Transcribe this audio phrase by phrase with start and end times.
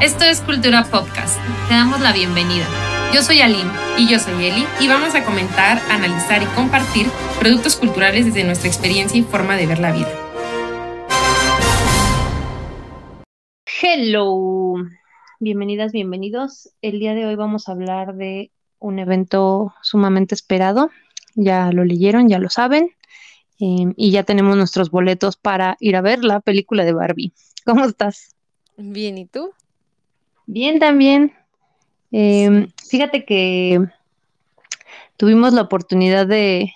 [0.00, 1.38] Esto es Cultura Podcast.
[1.68, 2.64] Te damos la bienvenida.
[3.12, 7.06] Yo soy Aline y yo soy Eli y vamos a comentar, analizar y compartir
[7.38, 10.08] productos culturales desde nuestra experiencia y forma de ver la vida.
[13.82, 14.76] Hello,
[15.38, 16.70] bienvenidas, bienvenidos.
[16.80, 20.88] El día de hoy vamos a hablar de un evento sumamente esperado.
[21.34, 22.88] Ya lo leyeron, ya lo saben.
[23.58, 27.34] Em, y ya tenemos nuestros boletos para ir a ver la película de Barbie.
[27.66, 28.34] ¿Cómo estás?
[28.78, 29.52] Bien, ¿y tú?
[30.52, 31.32] Bien, también.
[32.10, 33.78] Em, fíjate que
[35.16, 36.72] tuvimos la oportunidad de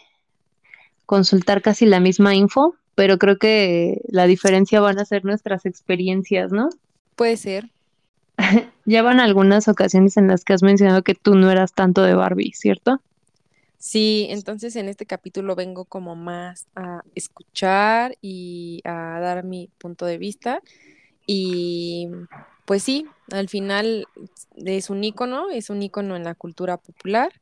[1.07, 6.53] consultar casi la misma info, pero creo que la diferencia van a ser nuestras experiencias,
[6.53, 6.69] ¿no?
[7.17, 7.69] Puede ser.
[8.85, 12.15] ya van algunas ocasiones en las que has mencionado que tú no eras tanto de
[12.15, 13.01] Barbie, ¿cierto?
[13.79, 20.07] Sí, entonces en este capítulo vengo como más a escuchar y a dar mi punto
[20.07, 20.61] de vista.
[21.27, 22.09] Y
[22.65, 24.07] pues sí, al final
[24.57, 27.33] es un ícono, es un ícono en la cultura popular.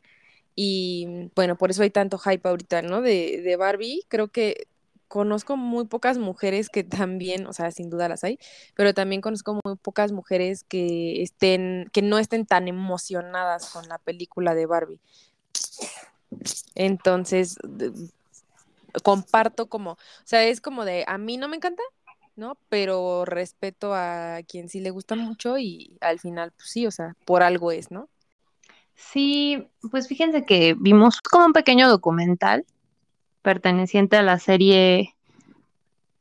[0.55, 3.01] Y bueno, por eso hay tanto hype ahorita, ¿no?
[3.01, 4.03] De, de Barbie.
[4.09, 4.67] Creo que
[5.12, 8.39] conozco muy pocas mujeres que también, o sea, sin duda las hay,
[8.75, 13.98] pero también conozco muy pocas mujeres que estén, que no estén tan emocionadas con la
[13.98, 15.01] película de Barbie.
[16.75, 17.59] Entonces,
[19.03, 21.83] comparto como, o sea, es como de, a mí no me encanta,
[22.43, 22.59] ¿no?
[22.69, 27.15] Pero respeto a quien sí le gusta mucho y al final, pues sí, o sea,
[27.25, 28.09] por algo es, ¿no?
[28.97, 32.67] Sí, pues fíjense que vimos como un pequeño documental
[33.43, 35.15] perteneciente a la serie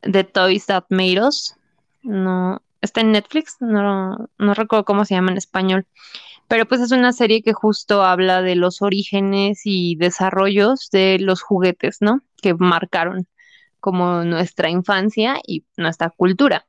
[0.03, 1.55] de Toys That Made Us.
[2.03, 5.87] No, está en Netflix, no, no recuerdo cómo se llama en español.
[6.47, 11.41] Pero pues es una serie que justo habla de los orígenes y desarrollos de los
[11.41, 12.21] juguetes, ¿no?
[12.41, 13.27] Que marcaron
[13.81, 16.65] como nuestra infancia y nuestra cultura.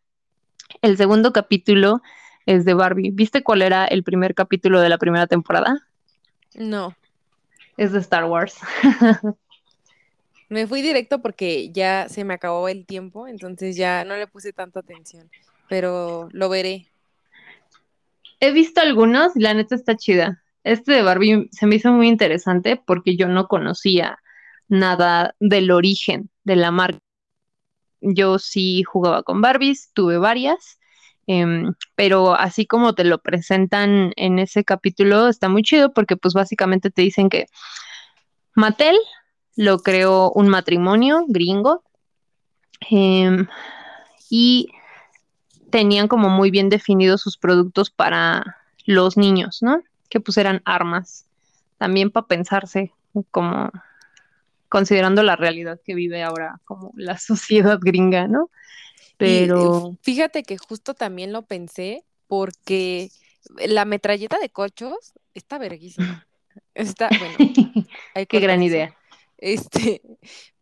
[0.81, 2.03] El segundo capítulo
[2.47, 3.11] es de Barbie.
[3.13, 5.87] ¿Viste cuál era el primer capítulo de la primera temporada?
[6.55, 6.97] No.
[7.77, 8.57] Es de Star Wars.
[10.49, 14.53] me fui directo porque ya se me acabó el tiempo, entonces ya no le puse
[14.53, 15.31] tanta atención,
[15.69, 16.89] pero lo veré.
[18.41, 20.43] He visto algunos y la neta está chida.
[20.65, 24.19] Este de Barbie se me hizo muy interesante porque yo no conocía
[24.73, 26.99] nada del origen de la marca.
[28.01, 30.81] Yo sí jugaba con Barbies, tuve varias,
[31.27, 36.33] em, pero así como te lo presentan en ese capítulo, está muy chido porque pues
[36.33, 37.47] básicamente te dicen que
[38.55, 38.97] Mattel
[39.57, 41.85] lo creó un matrimonio gringo
[42.91, 43.47] em,
[44.31, 44.71] y
[45.71, 48.57] tenían como muy bien definidos sus productos para
[48.87, 49.83] los niños, ¿no?
[50.09, 51.27] Que pues eran armas.
[51.77, 52.93] También para pensarse
[53.31, 53.71] como
[54.73, 58.51] considerando la realidad que vive ahora como la sociedad gringa, ¿no?
[59.19, 63.11] Pero fíjate que justo también lo pensé porque
[63.67, 66.27] la metralleta de cochos está verguísima.
[66.75, 67.53] Está, bueno,
[68.29, 68.97] qué gran idea.
[69.37, 70.01] Este,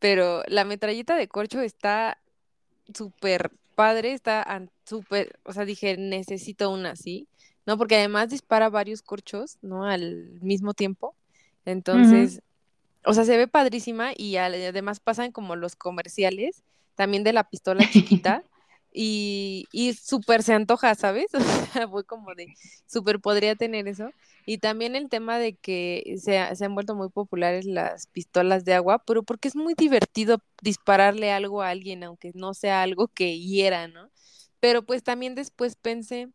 [0.00, 2.18] pero la metralleta de corcho está
[2.92, 4.44] súper padre, está
[4.84, 7.28] súper, o sea, dije, necesito una así,
[7.64, 7.78] ¿no?
[7.78, 9.84] Porque además dispara varios corchos, ¿no?
[9.84, 11.14] Al mismo tiempo.
[11.64, 12.42] Entonces,
[13.04, 16.62] o sea, se ve padrísima y además pasan como los comerciales,
[16.94, 18.42] también de la pistola chiquita.
[18.92, 21.26] y, y súper se antoja, ¿sabes?
[21.70, 22.46] O sea, fue como de,
[22.86, 24.10] súper podría tener eso.
[24.46, 28.74] Y también el tema de que se, se, han vuelto muy populares las pistolas de
[28.74, 33.38] agua, pero porque es muy divertido dispararle algo a alguien, aunque no sea algo que
[33.38, 34.10] hiera, ¿no?
[34.60, 36.28] Pero pues también después pensé,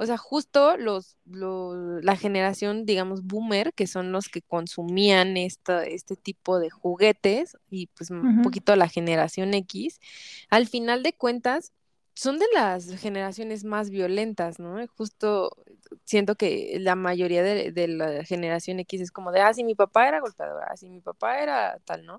[0.00, 6.16] o sea, justo los, la generación, digamos, boomer, que son los que consumían esta, este
[6.16, 10.00] tipo de juguetes, y pues un poquito la generación X,
[10.48, 11.74] al final de cuentas,
[12.14, 14.86] son de las generaciones más violentas, ¿no?
[14.88, 15.54] Justo
[16.04, 20.08] siento que la mayoría de, la generación X es como de, ah, sí, mi papá
[20.08, 22.16] era golpeador, ah, sí, mi papá era tal, ¿no?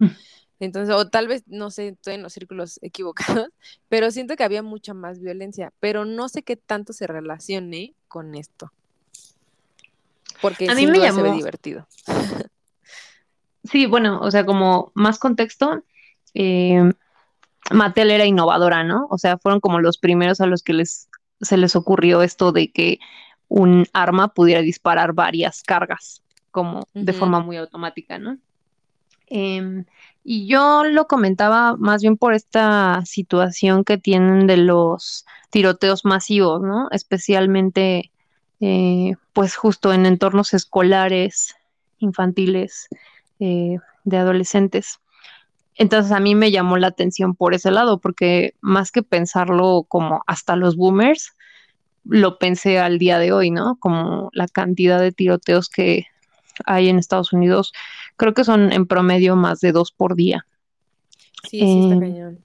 [0.61, 3.49] Entonces, o tal vez, no sé, estoy en los círculos equivocados,
[3.89, 8.35] pero siento que había mucha más violencia, pero no sé qué tanto se relacione con
[8.35, 8.71] esto.
[10.39, 11.17] Porque a mí me llamó...
[11.17, 11.87] se ve divertido.
[13.63, 15.83] Sí, bueno, o sea, como más contexto,
[16.33, 16.91] eh,
[17.71, 19.07] Mattel era innovadora, ¿no?
[19.09, 21.09] O sea, fueron como los primeros a los que les,
[21.41, 22.99] se les ocurrió esto de que
[23.47, 28.37] un arma pudiera disparar varias cargas, como de forma muy automática, ¿no?
[29.33, 29.85] Em,
[30.25, 36.61] y yo lo comentaba más bien por esta situación que tienen de los tiroteos masivos,
[36.61, 36.89] ¿no?
[36.91, 38.11] Especialmente,
[38.59, 41.55] eh, pues justo en entornos escolares,
[41.99, 42.89] infantiles,
[43.39, 44.99] eh, de adolescentes.
[45.75, 50.23] Entonces a mí me llamó la atención por ese lado, porque más que pensarlo como
[50.27, 51.37] hasta los boomers,
[52.03, 53.77] lo pensé al día de hoy, ¿no?
[53.79, 56.07] Como la cantidad de tiroteos que
[56.65, 57.73] hay en Estados Unidos,
[58.21, 60.45] creo que son en promedio más de dos por día.
[61.49, 62.39] Sí, sí, está Eh, cañón.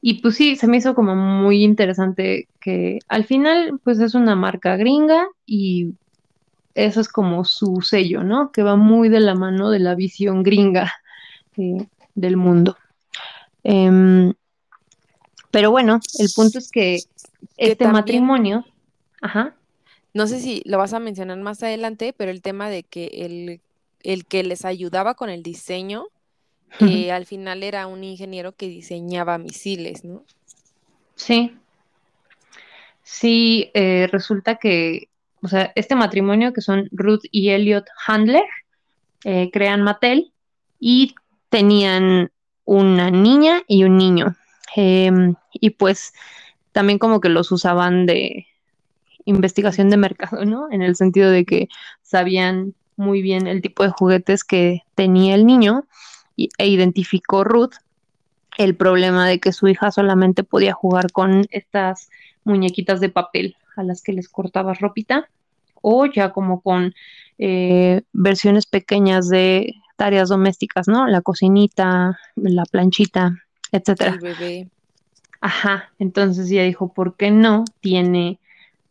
[0.00, 4.36] Y pues sí, se me hizo como muy interesante que al final pues es una
[4.36, 5.94] marca gringa y
[6.76, 8.52] eso es como su sello, ¿no?
[8.52, 10.92] Que va muy de la mano de la visión gringa
[11.56, 12.76] eh, del mundo.
[13.64, 14.32] Em,
[15.50, 17.00] pero bueno, el punto es que
[17.56, 18.64] este también- matrimonio,
[19.20, 19.56] ajá,
[20.14, 23.60] No sé si lo vas a mencionar más adelante, pero el tema de que el,
[24.02, 26.06] el que les ayudaba con el diseño,
[26.80, 30.22] eh, al final era un ingeniero que diseñaba misiles, ¿no?
[31.16, 31.56] Sí.
[33.02, 35.08] Sí, eh, resulta que,
[35.42, 38.44] o sea, este matrimonio que son Ruth y Elliot Handler,
[39.24, 40.32] eh, crean Mattel
[40.78, 41.14] y
[41.48, 42.30] tenían
[42.64, 44.36] una niña y un niño.
[44.76, 46.12] Em, y pues
[46.72, 48.46] también como que los usaban de
[49.24, 50.70] investigación de mercado, ¿no?
[50.70, 51.68] En el sentido de que
[52.02, 55.84] sabían muy bien el tipo de juguetes que tenía el niño
[56.36, 57.74] y- e identificó Ruth
[58.58, 62.10] el problema de que su hija solamente podía jugar con estas
[62.44, 65.28] muñequitas de papel a las que les cortabas ropita
[65.80, 66.94] o ya como con
[67.38, 71.06] eh, versiones pequeñas de tareas domésticas, ¿no?
[71.06, 73.36] La cocinita, la planchita,
[73.70, 74.14] etcétera.
[74.14, 74.68] El bebé.
[75.40, 78.40] Ajá, entonces ella dijo, ¿por qué no tiene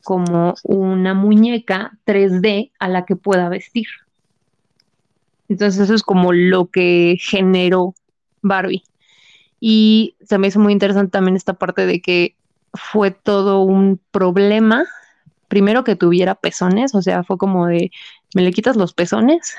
[0.07, 3.87] como una muñeca 3D a la que pueda vestir?
[5.49, 7.93] Entonces eso es como lo que generó
[8.41, 8.83] Barbie.
[9.59, 12.37] Y se me hizo muy interesante también esta parte de que
[12.73, 14.85] fue todo un problema.
[15.49, 17.91] Primero que tuviera pezones, o sea, fue como de,
[18.33, 19.57] ¿me le quitas los pezones?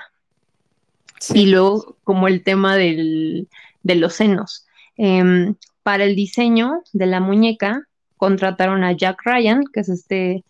[1.34, 3.48] Y luego como el tema del,
[3.82, 4.66] de los senos.
[4.96, 7.86] Em, para el diseño de la muñeca
[8.18, 10.44] contrataron a Jack Ryan, que es este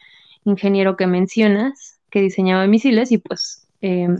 [0.44, 4.18] ingeniero que mencionas, que diseñaba misiles y pues em,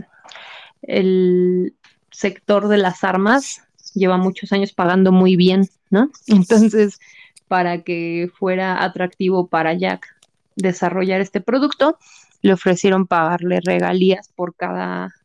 [0.83, 1.75] el
[2.11, 3.61] sector de las armas
[3.93, 6.09] lleva muchos años pagando muy bien, ¿no?
[6.27, 6.99] Entonces,
[7.47, 10.15] para que fuera atractivo para Jack
[10.55, 11.97] desarrollar este producto,
[12.41, 15.15] le ofrecieron pagarle regalías por cada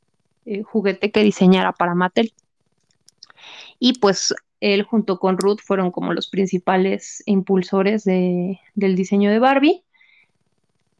[0.46, 2.32] eh, juguete que diseñara para Mattel.
[3.78, 9.38] Y pues él junto con Ruth fueron como los principales impulsores de, del diseño de
[9.38, 9.82] Barbie.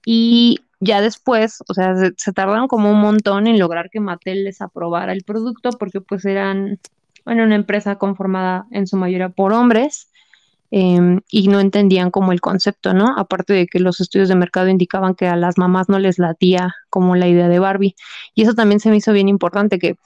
[0.04, 4.60] Y ya después, o sea, se, tardaron como un montón en lograr que Mattel les
[4.60, 6.78] aprobara el producto porque pues eran,
[7.24, 10.10] bueno, una empresa conformada en su mayoría por hombres
[10.70, 13.16] eh, y no entendían como el concepto, ¿no?
[13.16, 16.74] Aparte de que los estudios de mercado indicaban que a las mamás no les latía
[16.90, 17.96] como la idea de Barbie.
[18.34, 19.96] Y eso también se me hizo bien importante, que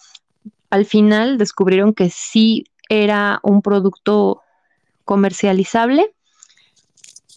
[0.70, 4.43] al final descubrieron que sí era un producto
[5.05, 6.12] comercializable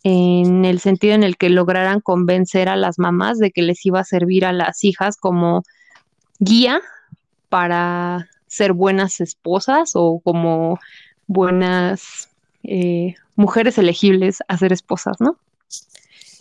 [0.04, 4.00] en el sentido en el que lograran convencer a las mamás de que les iba
[4.00, 5.64] a servir a las hijas como
[6.40, 6.82] guía
[7.50, 10.80] para ser buenas esposas o como
[11.28, 12.30] buenas
[12.64, 15.38] eh, mujeres elegibles a ser esposas, ¿no?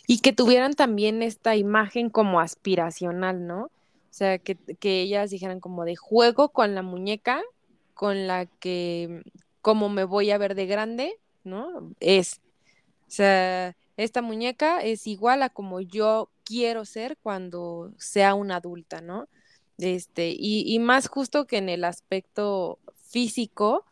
[0.06, 3.64] Y que tuvieran también esta imagen como aspiracional, ¿no?
[3.64, 7.42] O sea, que, que ellas dijeran como de juego con la muñeca
[8.00, 9.20] con la que,
[9.60, 11.92] como me voy a ver de grande, ¿no?
[12.00, 12.40] Es.
[13.06, 19.02] O sea, esta muñeca es igual a como yo quiero ser cuando sea una adulta,
[19.02, 19.28] ¿no?
[19.76, 23.84] Este, y, y más justo que en el aspecto físico,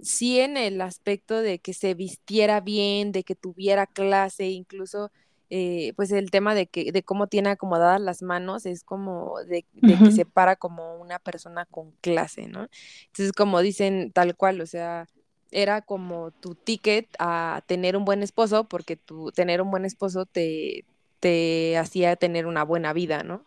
[0.00, 5.12] sí en el aspecto de que se vistiera bien, de que tuviera clase, incluso
[5.50, 9.64] eh, pues el tema de que de cómo tiene acomodadas las manos es como de,
[9.74, 10.04] de uh -huh.
[10.06, 12.68] que se para como una persona con clase, ¿no?
[13.06, 15.06] Entonces como dicen tal cual, o sea,
[15.50, 20.26] era como tu ticket a tener un buen esposo porque tu tener un buen esposo
[20.26, 20.84] te,
[21.20, 23.42] te hacía tener una buena vida, ¿no?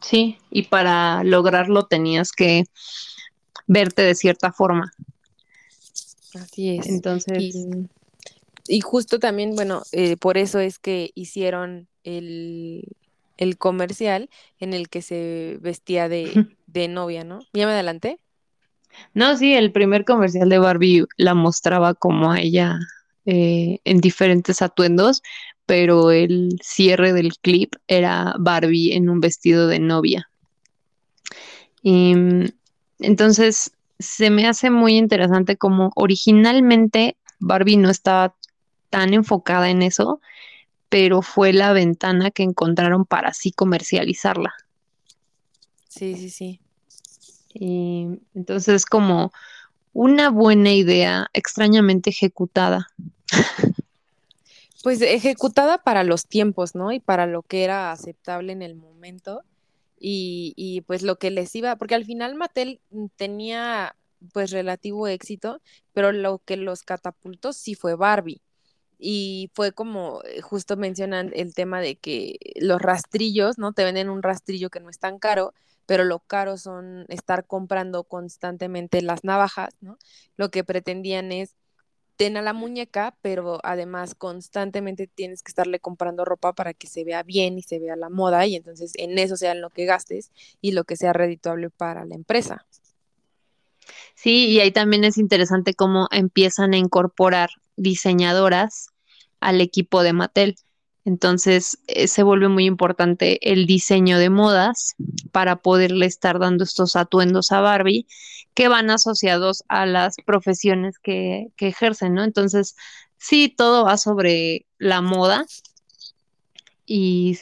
[0.00, 2.64] Sí, y para lograrlo tenías que
[3.66, 4.92] verte de cierta forma.
[6.34, 6.86] Así es.
[6.86, 7.38] Entonces.
[7.40, 7.88] Y,
[8.68, 12.84] y justo también, bueno, eh, por eso es que hicieron el,
[13.36, 14.30] el, comercial
[14.60, 17.40] en el que se vestía de, de novia, ¿no?
[17.52, 18.18] ¿Ya me adelanté?
[19.14, 22.78] No, sí, el primer comercial de Barbie la mostraba como a ella
[23.26, 25.22] eh, en diferentes atuendos,
[25.66, 30.30] pero el cierre del clip era Barbie en un vestido de novia.
[31.82, 32.14] Y,
[33.00, 38.34] entonces, se me hace muy interesante como originalmente Barbie no estaba
[38.90, 40.20] tan enfocada en eso,
[40.88, 44.54] pero fue la ventana que encontraron para así comercializarla.
[45.88, 46.60] Sí, sí, sí.
[47.54, 49.32] Y entonces como
[49.92, 52.88] una buena idea extrañamente ejecutada.
[54.82, 56.92] pues ejecutada para los tiempos, ¿no?
[56.92, 59.42] Y para lo que era aceptable en el momento.
[59.98, 62.80] Y, y pues lo que les iba, porque al final Mattel
[63.16, 63.96] tenía
[64.32, 65.60] pues relativo éxito,
[65.92, 68.42] pero lo que los catapultó sí fue Barbie.
[68.98, 73.72] Y fue como, eh, justo mencionan el tema de que los rastrillos, ¿no?
[73.72, 75.52] Te venden un rastrillo que no es tan caro,
[75.86, 79.98] pero lo caro son estar comprando constantemente las navajas, ¿no?
[80.36, 81.54] Lo que pretendían es
[82.16, 87.22] tener la muñeca, pero además constantemente tienes que estarle comprando ropa para que se vea
[87.22, 90.72] bien y se vea la moda y entonces en eso sea lo que gastes y
[90.72, 92.66] lo que sea redituable para la empresa.
[94.14, 98.88] Sí, y ahí también es interesante cómo empiezan a incorporar diseñadoras
[99.40, 100.56] al equipo de Mattel.
[101.04, 104.96] Entonces eh, se vuelve muy importante el diseño de modas
[105.30, 108.06] para poderle estar dando estos atuendos a Barbie
[108.54, 112.24] que van asociados a las profesiones que, que ejercen, ¿no?
[112.24, 112.74] Entonces,
[113.18, 115.44] sí, todo va sobre la moda
[116.86, 117.38] y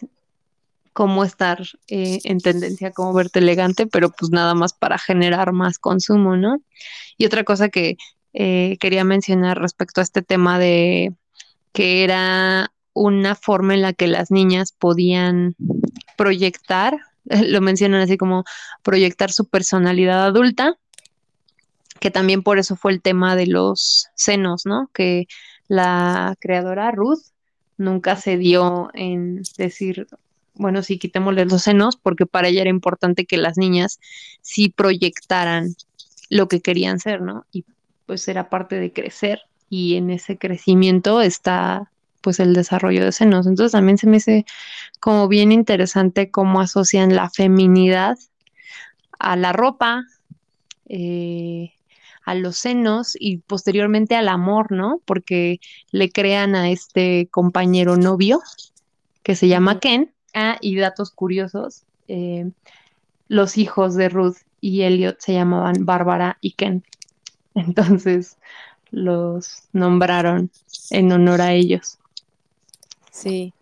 [0.95, 5.79] cómo estar eh, en tendencia, cómo verte elegante, pero pues nada más para generar más
[5.79, 6.63] consumo, ¿no?
[7.19, 7.97] Y otra cosa que
[8.33, 11.13] eh, quería mencionar respecto a este tema de
[11.73, 15.57] que era una forma en la que las niñas podían
[16.17, 18.45] proyectar, lo mencionan así como
[18.83, 20.77] proyectar su personalidad adulta,
[21.99, 24.91] que también por eso fue el tema de los senos, ¿no?
[24.95, 25.27] Que
[25.67, 27.23] la creadora Ruth
[27.79, 30.07] nunca se dio en decir,
[30.55, 34.01] bueno, sí, quitémosle los senos, porque para ella era importante que las niñas
[34.41, 35.75] sí proyectaran
[36.31, 37.45] lo que querían ser, ¿no?
[37.53, 37.65] Y
[38.07, 43.47] pues era parte de crecer y en ese crecimiento está pues el desarrollo de senos.
[43.47, 44.47] Entonces también se me hace
[45.01, 48.17] como bien interesante cómo asocian la feminidad
[49.19, 50.05] a la ropa,
[50.89, 51.73] eh,
[52.25, 55.01] a los senos y posteriormente al amor, ¿no?
[55.05, 58.41] Porque le crean a este compañero novio
[59.23, 62.51] que se llama Ken Ah, y datos curiosos, eh,
[63.29, 66.85] los hijos de Ruth y Elliot se llamaban Bárbara y Ken.
[67.55, 68.37] Entonces
[68.91, 70.51] los nombraron
[70.91, 71.99] en honor a ellos.
[73.11, 73.55] Sí,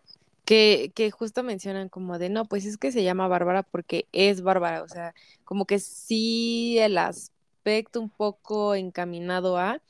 [0.47, 4.43] que, que justo mencionan como de, no, pues es que se llama Bárbara porque es
[4.43, 5.15] Bárbara, o sea,
[5.45, 9.81] como que sí el aspecto un poco encaminado a,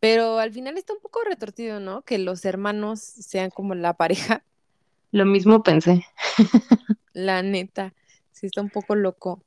[0.00, 2.02] pero al final está un poco retorcido, ¿no?
[2.02, 4.44] Que los hermanos sean como la pareja
[5.12, 6.04] lo mismo pensé.
[7.12, 7.94] La neta,
[8.32, 9.42] sí está un poco loco.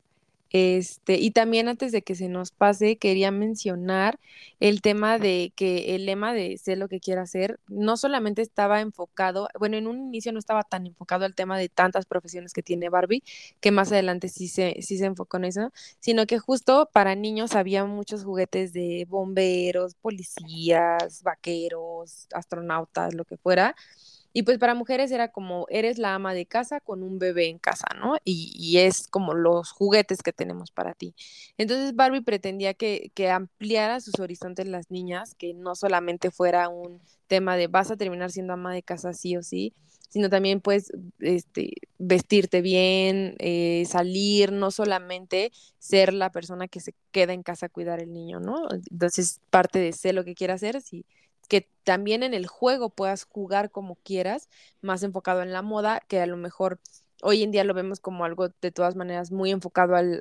[0.54, 4.20] Este, y también antes de que se nos pase, quería mencionar
[4.60, 8.80] el tema de que el lema de sé lo que quiero hacer no solamente estaba
[8.80, 12.62] enfocado, bueno, en un inicio no estaba tan enfocado al tema de tantas profesiones que
[12.62, 13.24] tiene Barbie,
[13.62, 17.56] que más adelante sí se, sí se enfocó en eso, sino que justo para niños
[17.56, 23.76] había muchos juguetes de bomberos, policías, vaqueros, astronautas, lo que fuera
[24.34, 27.60] y pues para mujeres era como, eres la ama de casa con un bebé en
[27.60, 28.16] casa, ¿no?
[28.26, 31.14] Y, es como los juguetes que tenemos para ti.
[31.58, 37.00] Entonces Barbie pretendía que, que ampliara sus horizontes las niñas, que no solamente fuera un
[37.28, 39.74] tema de vas a terminar siendo ama de casa sí o sí,
[40.10, 46.96] sino también pues este, vestirte bien, eh, salir, no solamente ser la persona que se
[47.12, 48.68] queda en casa a cuidar el niño, ¿no?
[48.92, 51.06] Entonces parte de sé lo que quiere hacer, sí
[51.48, 54.50] que también en el juego puedas jugar como quieras,
[54.82, 56.80] más enfocado en la moda, que a lo mejor
[57.22, 60.20] hoy en día lo vemos como algo de todas maneras muy enfocado al,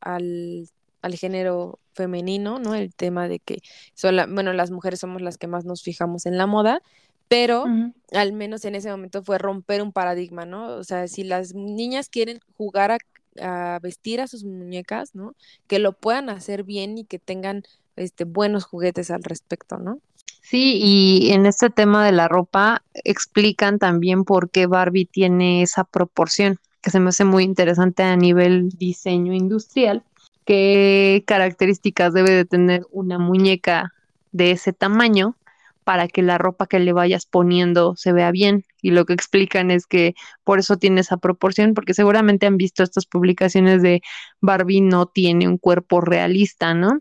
[0.00, 0.68] al,
[1.02, 2.74] al, género femenino, ¿no?
[2.74, 3.58] El tema de que
[3.94, 6.80] son bueno, las mujeres somos las que más nos fijamos en la moda,
[7.28, 7.64] pero
[8.12, 10.76] al menos en ese momento fue romper un paradigma, ¿no?
[10.76, 12.98] O sea, si las niñas quieren jugar a,
[13.40, 15.34] a vestir a sus muñecas, ¿no?
[15.66, 17.62] Que lo puedan hacer bien y que tengan
[17.96, 20.00] este, buenos juguetes al respecto, ¿no?
[20.42, 25.84] Sí, y en este tema de la ropa explican también por qué Barbie tiene esa
[25.84, 30.02] proporción, que se me hace muy interesante a nivel diseño industrial,
[30.44, 33.94] qué características debe de tener una muñeca
[34.32, 35.36] de ese tamaño
[35.84, 38.64] para que la ropa que le vayas poniendo se vea bien.
[38.82, 42.82] Y lo que explican es que por eso tiene esa proporción, porque seguramente han visto
[42.82, 44.02] estas publicaciones de
[44.40, 47.00] Barbie no tiene un cuerpo realista, ¿no?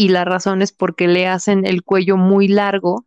[0.00, 3.04] Y la razón es porque le hacen el cuello muy largo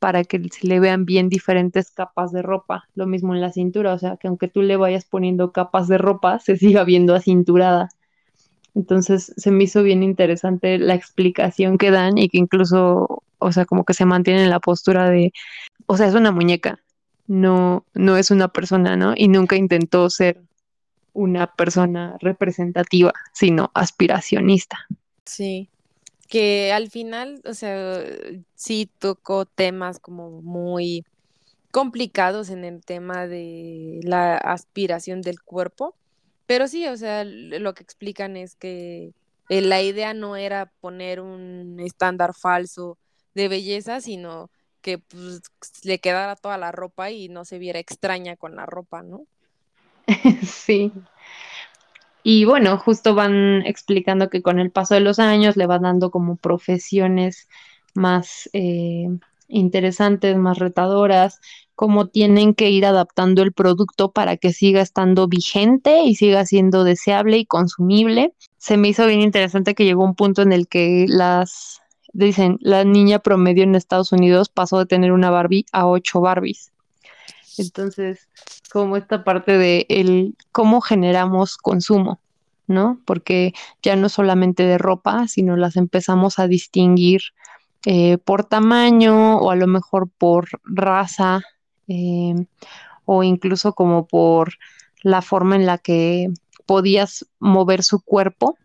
[0.00, 2.84] para que se le vean bien diferentes capas de ropa.
[2.94, 5.96] Lo mismo en la cintura, o sea, que aunque tú le vayas poniendo capas de
[5.96, 7.88] ropa, se siga viendo acinturada.
[8.74, 13.64] Entonces se me hizo bien interesante la explicación que dan y que incluso, o sea,
[13.64, 15.32] como que se mantiene en la postura de,
[15.86, 16.80] o sea, es una muñeca,
[17.28, 19.14] no, no es una persona, ¿no?
[19.16, 20.42] Y nunca intentó ser
[21.14, 24.86] una persona representativa, sino aspiracionista.
[25.24, 25.70] Sí,
[26.30, 28.02] que al final, o sea,
[28.54, 31.04] sí tocó temas como muy
[31.72, 35.96] complicados en el tema de la aspiración del cuerpo,
[36.46, 39.12] pero sí, o sea, lo que explican es que
[39.48, 42.96] eh, la idea no era poner un estándar falso
[43.34, 44.50] de belleza, sino
[44.82, 45.42] que pues,
[45.82, 49.26] le quedara toda la ropa y no se viera extraña con la ropa, ¿no?
[50.46, 50.92] sí.
[52.22, 56.10] Y bueno, justo van explicando que con el paso de los años le van dando
[56.10, 57.48] como profesiones
[57.94, 59.08] más eh,
[59.48, 61.40] interesantes, más retadoras,
[61.74, 66.84] cómo tienen que ir adaptando el producto para que siga estando vigente y siga siendo
[66.84, 68.34] deseable y consumible.
[68.58, 71.80] Se me hizo bien interesante que llegó un punto en el que las,
[72.12, 76.70] dicen, la niña promedio en Estados Unidos pasó de tener una Barbie a ocho Barbies.
[77.56, 78.28] Entonces,
[78.70, 82.20] como esta parte de el cómo generamos consumo,
[82.66, 83.00] ¿no?
[83.04, 87.20] Porque ya no solamente de ropa, sino las empezamos a distinguir
[87.86, 91.40] eh, por tamaño o a lo mejor por raza
[91.88, 92.34] eh,
[93.04, 94.54] o incluso como por
[95.02, 96.28] la forma en la que
[96.66, 98.56] podías mover su cuerpo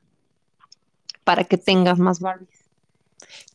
[1.24, 2.65] para que tengas más Barbies.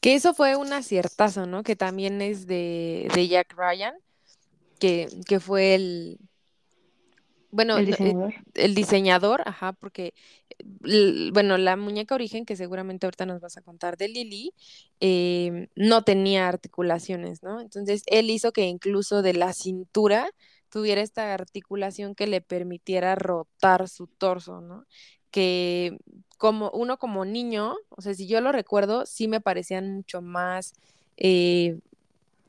[0.00, 1.62] Que eso fue un aciertazo, ¿no?
[1.62, 3.94] Que también es de, de Jack Ryan,
[4.78, 6.18] que, que fue el,
[7.50, 8.34] bueno, El eh, diseñador.
[8.54, 10.14] el diseñador, ajá, porque,
[11.32, 14.54] bueno, la muñeca origen, que seguramente ahorita nos vas a contar de Lily,
[15.00, 17.60] eh, no tenía articulaciones, ¿no?
[17.60, 20.30] Entonces, él hizo que incluso de la cintura
[20.70, 24.86] tuviera esta articulación que le permitiera rotar su torso, ¿no?
[25.30, 25.98] Que
[26.38, 30.72] como uno como niño, o sea, si yo lo recuerdo, sí me parecían mucho más
[31.16, 31.78] eh,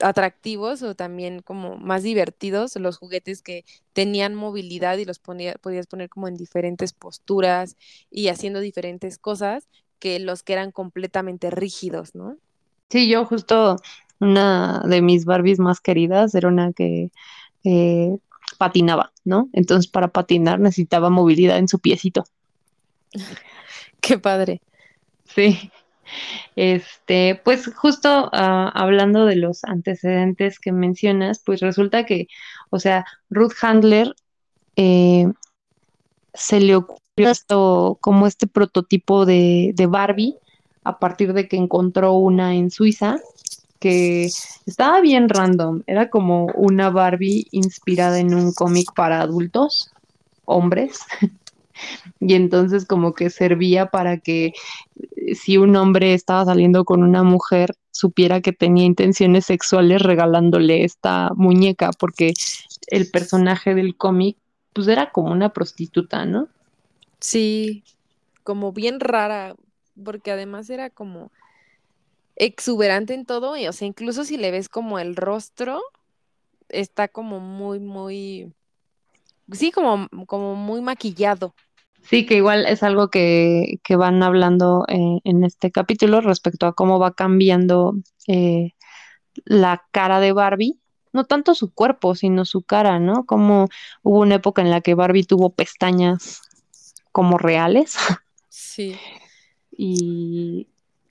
[0.03, 5.87] atractivos o también como más divertidos los juguetes que tenían movilidad y los ponía- podías
[5.87, 7.77] poner como en diferentes posturas
[8.09, 9.67] y haciendo diferentes cosas
[9.99, 12.37] que los que eran completamente rígidos, ¿no?
[12.89, 13.77] Sí, yo justo
[14.19, 17.09] una de mis Barbies más queridas era una que
[17.63, 18.17] eh,
[18.57, 19.49] patinaba, ¿no?
[19.53, 22.23] Entonces para patinar necesitaba movilidad en su piecito.
[24.01, 24.61] Qué padre.
[25.25, 25.71] Sí.
[26.55, 32.27] Este, pues justo ah, hablando de los antecedentes que mencionas, pues resulta que,
[32.69, 34.13] o sea, Ruth Handler
[34.75, 35.27] eh,
[36.33, 40.35] se le ocurrió esto como este prototipo de, de Barbie
[40.83, 43.17] a partir de que encontró una en Suiza
[43.79, 44.29] que
[44.67, 49.91] estaba bien random, era como una Barbie inspirada en un cómic para adultos,
[50.45, 50.99] hombres,
[52.19, 54.53] y entonces como que servía para que
[54.95, 60.83] eh, si un hombre estaba saliendo con una mujer, supiera que tenía intenciones sexuales regalándole
[60.83, 62.33] esta muñeca, porque
[62.87, 64.37] el personaje del cómic
[64.73, 66.47] pues era como una prostituta, ¿no?
[67.19, 67.83] Sí,
[68.43, 69.55] como bien rara,
[70.03, 71.31] porque además era como
[72.35, 75.81] exuberante en todo, y, o sea, incluso si le ves como el rostro,
[76.69, 78.51] está como muy, muy,
[79.51, 81.53] sí, como, como muy maquillado.
[82.03, 86.73] Sí, que igual es algo que, que van hablando eh, en este capítulo respecto a
[86.73, 87.95] cómo va cambiando
[88.27, 88.73] eh,
[89.45, 90.79] la cara de Barbie.
[91.13, 93.25] No tanto su cuerpo, sino su cara, ¿no?
[93.25, 93.67] Como
[94.01, 96.41] hubo una época en la que Barbie tuvo pestañas
[97.11, 97.95] como reales
[98.49, 98.95] Sí.
[99.71, 100.67] y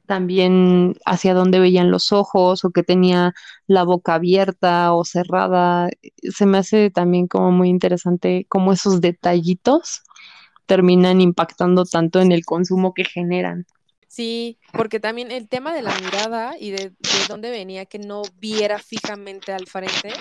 [0.06, 3.32] también hacia dónde veían los ojos o que tenía
[3.66, 5.88] la boca abierta o cerrada.
[6.22, 10.02] Se me hace también como muy interesante cómo esos detallitos
[10.70, 13.66] terminan impactando tanto en el consumo que generan.
[14.06, 18.22] Sí, porque también el tema de la mirada y de, de dónde venía que no
[18.38, 20.12] viera fijamente al frente.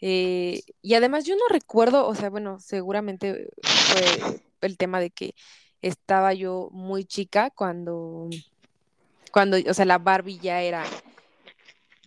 [0.00, 5.34] eh, y además yo no recuerdo, o sea, bueno, seguramente fue el tema de que
[5.82, 8.30] estaba yo muy chica cuando,
[9.30, 10.84] cuando, o sea, la Barbie ya era,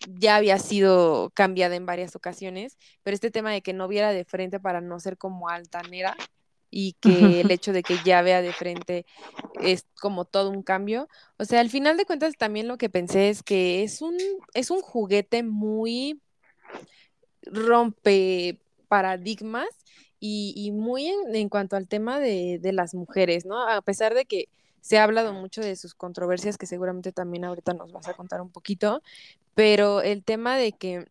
[0.08, 4.26] ya había sido cambiada en varias ocasiones, pero este tema de que no viera de
[4.26, 6.18] frente para no ser como altanera
[6.78, 9.06] y que el hecho de que ya vea de frente
[9.62, 11.08] es como todo un cambio.
[11.38, 14.18] O sea, al final de cuentas también lo que pensé es que es un,
[14.54, 16.22] es un juguete muy
[17.44, 18.60] rompe
[18.90, 19.68] paradigmas
[20.20, 23.68] y, y muy en, en cuanto al tema de, de las mujeres, ¿no?
[23.70, 24.50] A pesar de que
[24.82, 28.42] se ha hablado mucho de sus controversias, que seguramente también ahorita nos vas a contar
[28.42, 29.02] un poquito,
[29.56, 31.08] pero el tema de que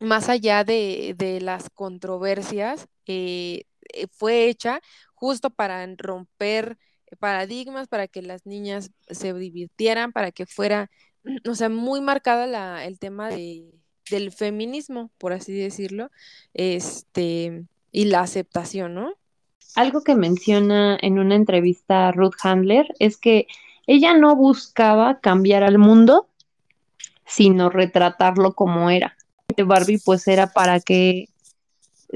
[0.00, 3.64] más allá de, de las controversias, eh,
[4.10, 4.80] fue hecha
[5.14, 6.78] justo para romper
[7.18, 10.90] paradigmas, para que las niñas se divirtieran, para que fuera,
[11.48, 13.70] o sea, muy marcada la, el tema de,
[14.10, 16.10] del feminismo, por así decirlo,
[16.54, 19.12] este, y la aceptación, ¿no?
[19.74, 23.46] Algo que menciona en una entrevista Ruth Handler es que
[23.86, 26.28] ella no buscaba cambiar al mundo,
[27.26, 29.16] sino retratarlo como era.
[29.64, 31.28] Barbie pues era para que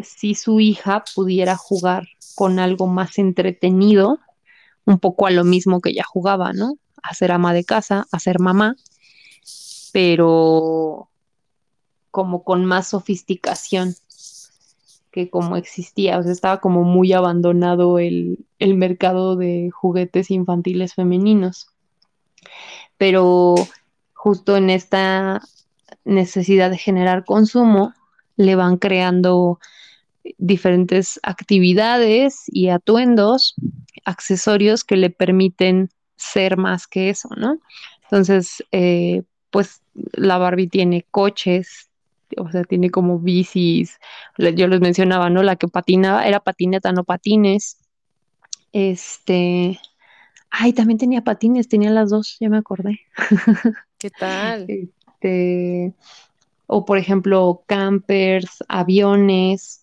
[0.03, 4.18] si su hija pudiera jugar con algo más entretenido,
[4.85, 6.79] un poco a lo mismo que ella jugaba, ¿no?
[7.03, 8.76] A ser ama de casa, a ser mamá,
[9.92, 11.09] pero
[12.11, 13.94] como con más sofisticación
[15.11, 20.94] que como existía, o sea, estaba como muy abandonado el, el mercado de juguetes infantiles
[20.94, 21.68] femeninos.
[22.96, 23.55] Pero
[24.14, 25.40] justo en esta
[26.05, 27.92] necesidad de generar consumo,
[28.37, 29.59] le van creando
[30.38, 33.55] diferentes actividades y atuendos,
[34.05, 37.59] accesorios que le permiten ser más que eso, ¿no?
[38.03, 41.90] Entonces, eh, pues la Barbie tiene coches,
[42.37, 43.99] o sea, tiene como bicis,
[44.38, 45.43] yo les mencionaba, ¿no?
[45.43, 47.79] La que patinaba era patineta, no patines.
[48.73, 49.81] Este,
[50.51, 53.01] ay, también tenía patines, tenía las dos, ya me acordé.
[53.99, 54.66] ¿Qué tal?
[54.69, 55.95] Este,
[56.66, 59.80] o por ejemplo, campers, aviones.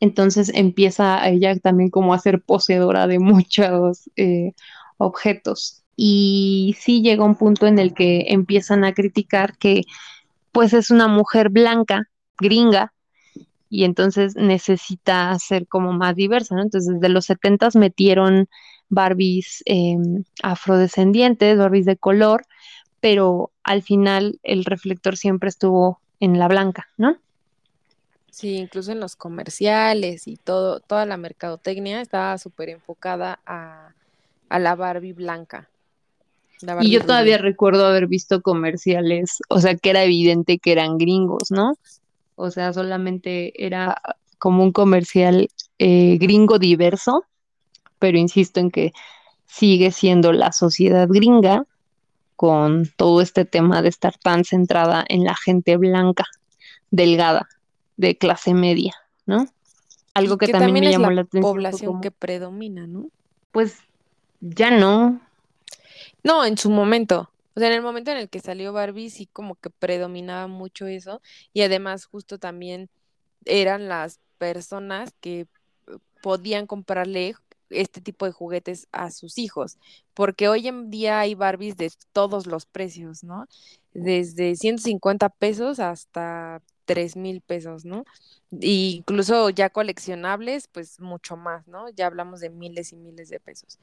[0.00, 4.52] Entonces empieza ella también como a ser poseedora de muchos eh,
[4.98, 5.82] objetos.
[5.96, 9.82] Y sí llega un punto en el que empiezan a criticar que
[10.52, 12.02] pues es una mujer blanca,
[12.38, 12.92] gringa,
[13.68, 16.62] y entonces necesita ser como más diversa, ¿no?
[16.62, 18.48] Entonces desde los 70 metieron
[18.88, 22.46] Barbies em, afrodescendientes, Barbies de color,
[23.00, 27.16] pero al final el reflector siempre estuvo en la blanca, ¿no?
[28.36, 33.94] Sí, incluso en los comerciales y todo, toda la mercadotecnia estaba súper enfocada a,
[34.50, 35.70] a la Barbie blanca.
[36.82, 41.50] Y yo todavía recuerdo haber visto comerciales, o sea, que era evidente que eran gringos,
[41.50, 41.78] ¿no?
[42.34, 44.02] O sea, solamente era
[44.36, 47.24] como un comercial eh, gringo diverso,
[47.98, 48.92] pero insisto en que
[49.46, 51.64] sigue siendo la sociedad gringa
[52.36, 56.26] con todo este tema de estar tan centrada en la gente blanca,
[56.90, 57.48] delgada,
[57.96, 58.94] de clase media,
[59.26, 59.46] ¿no?
[60.14, 61.42] Algo que, también, me llamó la, atención.
[61.42, 63.10] población que predomina, ¿no?
[63.52, 63.78] Pues
[64.40, 65.20] ya no,
[66.26, 67.30] no, en su momento.
[67.54, 70.86] O sea, en el momento en el que salió Barbie, sí como que predominaba mucho
[70.86, 71.22] eso.
[71.52, 72.90] Y además, justo también
[73.44, 75.46] eran las personas que eh,
[76.22, 77.36] podían comprarle
[77.70, 79.78] este tipo de juguetes a sus hijos,
[80.14, 83.46] porque hoy en día hay Barbies de todos los precios, ¿no?
[83.92, 88.04] Desde 150 pesos hasta 3 mil pesos, ¿no?
[88.52, 91.90] E incluso ya coleccionables, pues mucho más, ¿no?
[91.90, 93.78] Ya hablamos de miles y miles de pesos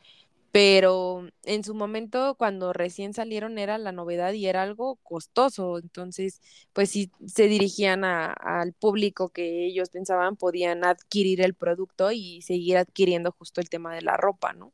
[0.54, 6.42] pero en su momento cuando recién salieron era la novedad y era algo costoso, entonces
[6.74, 12.78] pues si se dirigían al público que ellos pensaban podían adquirir el producto y seguir
[12.78, 14.72] adquiriendo justo el tema de la ropa, ¿no?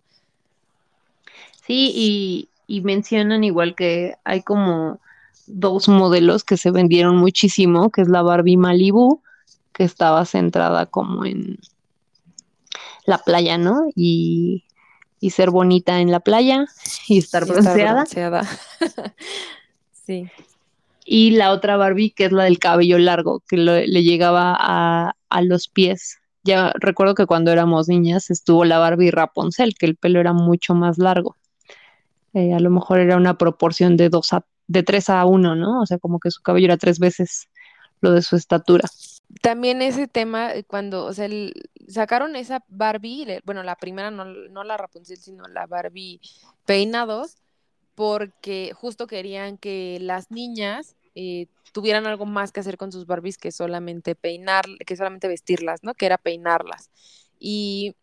[1.65, 4.99] Sí, y mencionan igual que hay como
[5.49, 9.21] dos modelos que se vendieron muchísimo, que es la Barbie Malibu,
[9.73, 11.57] que estaba centrada como en
[13.05, 13.87] la playa, ¿no?
[13.95, 14.63] Y
[15.19, 16.65] y ser bonita en la playa
[17.07, 18.05] y estar bronceada.
[20.05, 20.29] sí.
[21.05, 25.67] Y la otra Barbie, que es la del cabello largo, que le llegaba a, los
[25.67, 26.19] pies.
[26.43, 30.75] Ya recuerdo que cuando éramos niñas estuvo la Barbie Rapunzel, que el pelo era mucho
[30.75, 31.35] más largo.
[32.33, 35.81] Eh, a lo mejor era una proporción de dos a, de tres a uno, ¿no?
[35.81, 37.49] O sea, como que su cabello era tres veces
[37.99, 38.87] lo de su estatura
[39.41, 41.29] también ese tema, eh, cuando, o sea,
[41.87, 46.19] sacaron esa Barbie, bueno, la primera, no, no la Rapunzel, sino la Barbie
[46.65, 47.37] peinados,
[47.95, 53.37] porque justo querían que las niñas eh, tuvieran algo más que hacer con sus Barbies
[53.37, 55.93] que solamente peinar, que solamente vestirlas, ¿no?
[55.93, 56.89] Que era peinarlas.
[57.39, 57.95] Y,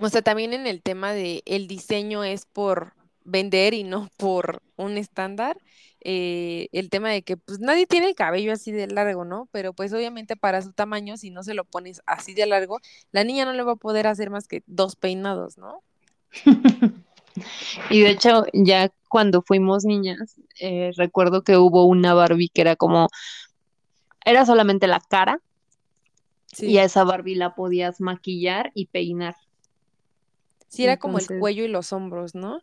[0.00, 4.62] o sea, también en el tema de el diseño es por vender y no por
[4.76, 5.58] un estándar.
[6.06, 9.48] Eh, el tema de que pues nadie tiene el cabello así de largo, ¿no?
[9.52, 12.78] Pero pues obviamente para su tamaño, si no se lo pones así de largo,
[13.10, 15.82] la niña no le va a poder hacer más que dos peinados, ¿no?
[17.90, 22.76] y de hecho, ya cuando fuimos niñas, eh, recuerdo que hubo una Barbie que era
[22.76, 23.08] como,
[24.26, 25.40] era solamente la cara,
[26.58, 29.36] y a esa Barbie la podías maquillar y peinar.
[30.68, 32.60] Sí, era como el cuello y los hombros, ¿no?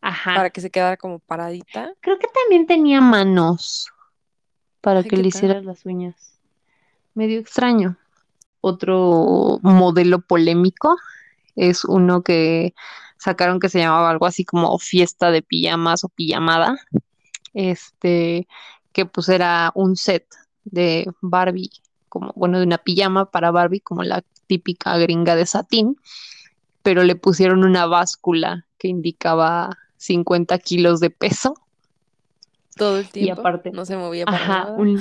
[0.00, 0.34] Ajá.
[0.34, 1.92] Para que se quedara como paradita.
[2.00, 3.88] Creo que también tenía manos
[4.80, 6.38] para que le hicieras las uñas.
[7.14, 7.96] Medio extraño.
[8.60, 10.96] Otro modelo polémico
[11.56, 12.74] es uno que
[13.18, 16.78] sacaron que se llamaba algo así como fiesta de pijamas o pijamada.
[17.52, 18.46] Este,
[18.92, 20.26] que pues era un set
[20.64, 21.70] de Barbie,
[22.08, 25.96] como bueno, de una pijama para Barbie, como la típica gringa de satín,
[26.82, 31.54] pero le pusieron una báscula que indicaba 50 kilos de peso.
[32.76, 33.40] Todo el Y tiempo.
[33.40, 34.76] aparte, no se movía para ajá, nada.
[34.76, 35.00] un,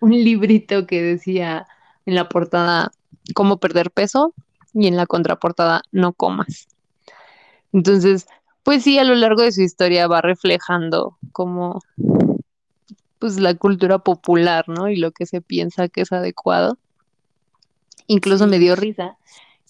[0.00, 1.66] un librito que decía
[2.06, 2.90] en la portada
[3.34, 4.32] cómo perder peso
[4.72, 6.68] y en la contraportada no comas.
[7.72, 8.26] Entonces,
[8.62, 11.80] pues sí, a lo largo de su historia va reflejando como
[13.18, 14.88] pues la cultura popular, ¿no?
[14.88, 16.78] Y lo que se piensa que es adecuado.
[18.06, 19.18] Incluso me dio risa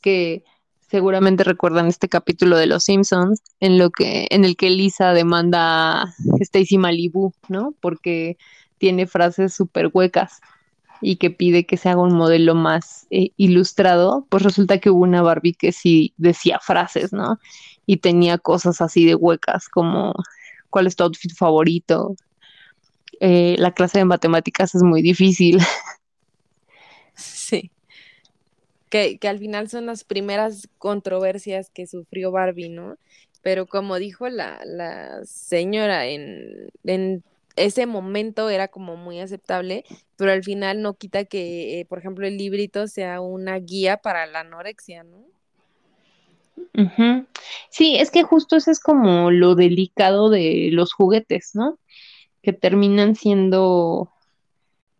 [0.02, 0.44] que
[0.88, 6.02] seguramente recuerdan este capítulo de Los Simpsons en lo que en el que Lisa demanda
[6.02, 7.74] a Stacy Malibu, ¿no?
[7.80, 8.36] Porque
[8.78, 10.40] tiene frases súper huecas
[11.00, 15.02] y que pide que se haga un modelo más eh, ilustrado, pues resulta que hubo
[15.02, 17.38] una Barbie que sí decía frases, ¿no?
[17.86, 20.14] Y tenía cosas así de huecas como
[20.70, 22.16] ¿cuál es tu outfit favorito?
[23.20, 25.60] Eh, la clase de matemáticas es muy difícil.
[27.14, 27.72] Sí.
[28.90, 32.96] Que, que al final son las primeras controversias que sufrió Barbie, ¿no?
[33.42, 37.22] Pero como dijo la, la señora, en, en
[37.56, 39.84] ese momento era como muy aceptable,
[40.16, 44.26] pero al final no quita que, eh, por ejemplo, el librito sea una guía para
[44.26, 45.24] la anorexia, ¿no?
[47.70, 51.78] Sí, es que justo eso es como lo delicado de los juguetes, ¿no?
[52.42, 54.12] Que terminan siendo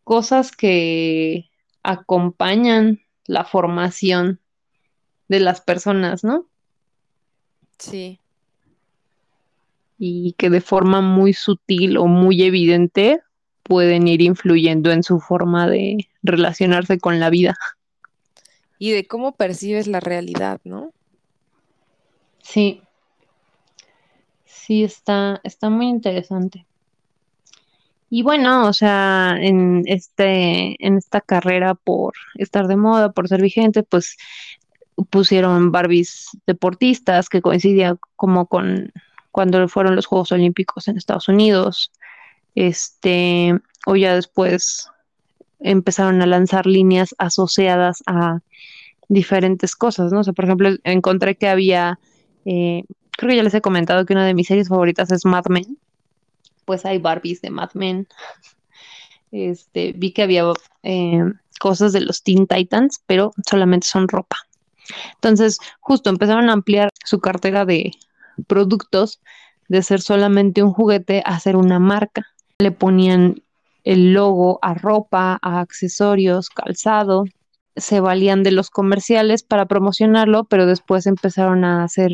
[0.04, 1.50] cosas que
[1.82, 4.40] acompañan la formación
[5.28, 6.48] de las personas, ¿no?
[7.78, 8.20] Sí,
[9.98, 13.22] Y que de forma muy sutil o muy evidente
[13.64, 17.56] pueden ir influyendo en su forma de relacionarse con la vida.
[18.78, 20.94] y de cómo percibes la realidad, ¿no?
[22.42, 22.88] Sí,
[24.46, 26.67] sí, está, está muy interesante.
[28.10, 33.42] Y bueno, o sea, en este, en esta carrera por estar de moda, por ser
[33.42, 34.16] vigente, pues
[35.10, 38.92] pusieron Barbies deportistas que coincidía como con
[39.30, 41.92] cuando fueron los Juegos Olímpicos en Estados Unidos.
[42.54, 44.88] Este, o ya después
[45.60, 48.40] empezaron a lanzar líneas asociadas a
[49.08, 50.20] diferentes cosas, ¿no?
[50.20, 51.98] O sea, por ejemplo, encontré que había,
[52.44, 55.46] eh, creo que ya les he comentado que una de mis series favoritas es Mad
[55.48, 55.78] Men.
[56.68, 58.06] Pues hay Barbies de Mad Men.
[59.32, 60.44] Este, vi que había
[60.82, 61.24] eh,
[61.58, 64.36] cosas de los Teen Titans, pero solamente son ropa.
[65.14, 67.92] Entonces, justo empezaron a ampliar su cartera de
[68.46, 69.18] productos
[69.68, 72.26] de ser solamente un juguete a ser una marca.
[72.58, 73.42] Le ponían
[73.84, 77.24] el logo a ropa, a accesorios, calzado.
[77.76, 82.10] Se valían de los comerciales para promocionarlo, pero después empezaron a hacer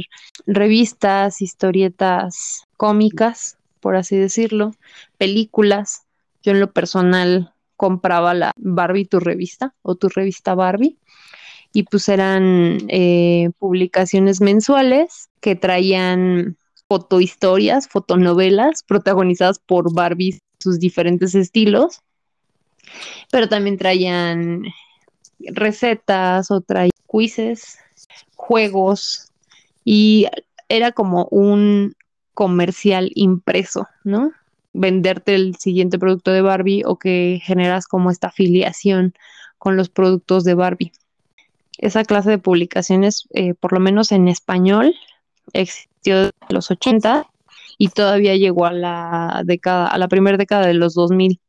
[0.47, 4.75] revistas, historietas cómicas, por así decirlo,
[5.18, 6.07] películas.
[6.42, 10.97] Yo en lo personal compraba la Barbie tu revista o tu revista Barbie
[11.75, 16.57] y pues eran eh, publicaciones mensuales que traían
[16.88, 22.01] fotohistorias, fotonovelas protagonizadas por Barbie, sus diferentes estilos,
[23.31, 24.62] pero también traían
[25.40, 27.77] recetas o traían quizzes,
[28.35, 29.31] juegos
[29.85, 30.27] y
[30.70, 31.94] era como un
[32.35, 34.33] comercial impreso, ¿no?
[34.73, 39.14] Venderte el siguiente producto de Barbie o que generas como esta afiliación
[39.59, 40.92] con los productos de Barbie
[41.79, 44.94] esa clase de publicaciones, eh, por lo menos en español,
[45.53, 47.27] existió en los 80
[47.79, 51.40] y todavía llegó a la década, a la primera década de los 2000.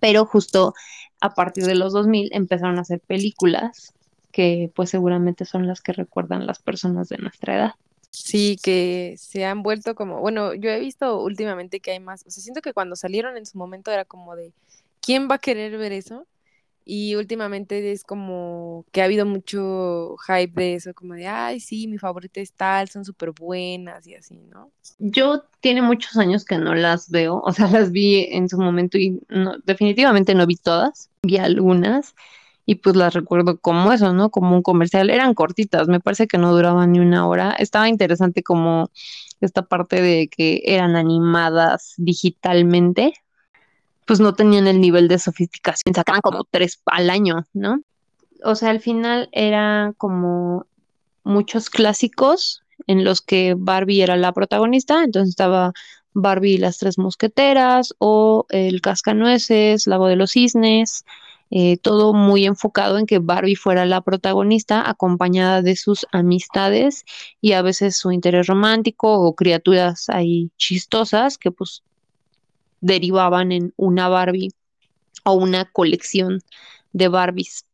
[0.00, 0.74] Pero justo
[1.20, 3.94] a partir de los 2000 empezaron a hacer películas
[4.32, 7.72] que pues seguramente son las que recuerdan las personas de nuestra edad.
[8.12, 12.30] Sí, que se han vuelto como, bueno, yo he visto últimamente que hay más, o
[12.30, 14.52] sea, siento que cuando salieron en su momento era como de,
[15.00, 16.26] ¿quién va a querer ver eso?
[16.84, 21.86] Y últimamente es como que ha habido mucho hype de eso, como de, ay, sí,
[21.88, 24.70] mi favorita es tal, son súper buenas y así, ¿no?
[24.98, 28.98] Yo tiene muchos años que no las veo, o sea, las vi en su momento
[28.98, 32.14] y no, definitivamente no vi todas, vi algunas
[32.64, 34.30] y pues las recuerdo como eso, ¿no?
[34.30, 35.10] Como un comercial.
[35.10, 37.52] Eran cortitas, me parece que no duraban ni una hora.
[37.52, 38.90] Estaba interesante como
[39.40, 43.14] esta parte de que eran animadas digitalmente,
[44.06, 47.80] pues no tenían el nivel de sofisticación, sacaban como tres al año, ¿no?
[48.44, 50.66] O sea, al final era como
[51.24, 55.72] muchos clásicos en los que Barbie era la protagonista, entonces estaba
[56.14, 61.04] Barbie y las tres mosqueteras o el cascanueces, Lago de los cisnes,
[61.54, 67.04] eh, todo muy enfocado en que Barbie fuera la protagonista acompañada de sus amistades
[67.42, 71.82] y a veces su interés romántico o criaturas ahí chistosas que pues
[72.80, 74.52] derivaban en una Barbie
[75.24, 76.40] o una colección
[76.94, 77.66] de Barbies.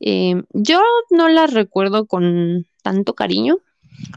[0.00, 3.56] Eh, yo no las recuerdo con tanto cariño,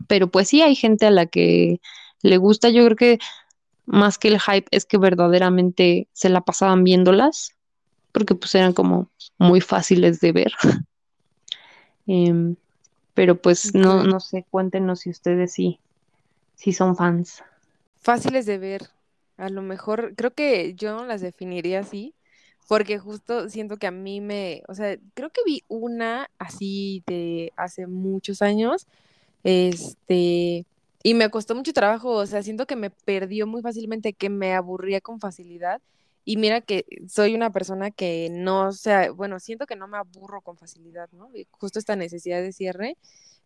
[0.10, 1.80] pero pues sí hay gente a la que
[2.24, 2.72] le gusta.
[2.72, 3.20] Yo creo que
[3.86, 7.57] más que el hype es que verdaderamente se la pasaban viéndolas,
[8.18, 10.52] porque pues eran como muy fáciles de ver.
[12.10, 12.56] Em,
[13.14, 15.78] pero pues no, no sé, cuéntenos si ustedes sí,
[16.56, 17.44] sí son fans.
[18.02, 18.90] Fáciles de ver.
[19.36, 22.14] A lo mejor, creo que yo no las definiría así,
[22.70, 27.52] porque justo siento que a mí me, o sea, creo que vi una así de
[27.58, 28.88] hace muchos años,
[29.44, 30.66] este,
[31.04, 34.54] y me costó mucho trabajo, o sea, siento que me perdió muy fácilmente, que me
[34.54, 35.82] aburría con facilidad.
[36.30, 39.98] Y mira que soy una persona que no, o sea, bueno, siento que no me
[39.98, 41.30] aburro con facilidad, ¿no?
[41.52, 42.98] justo esta necesidad de cierre,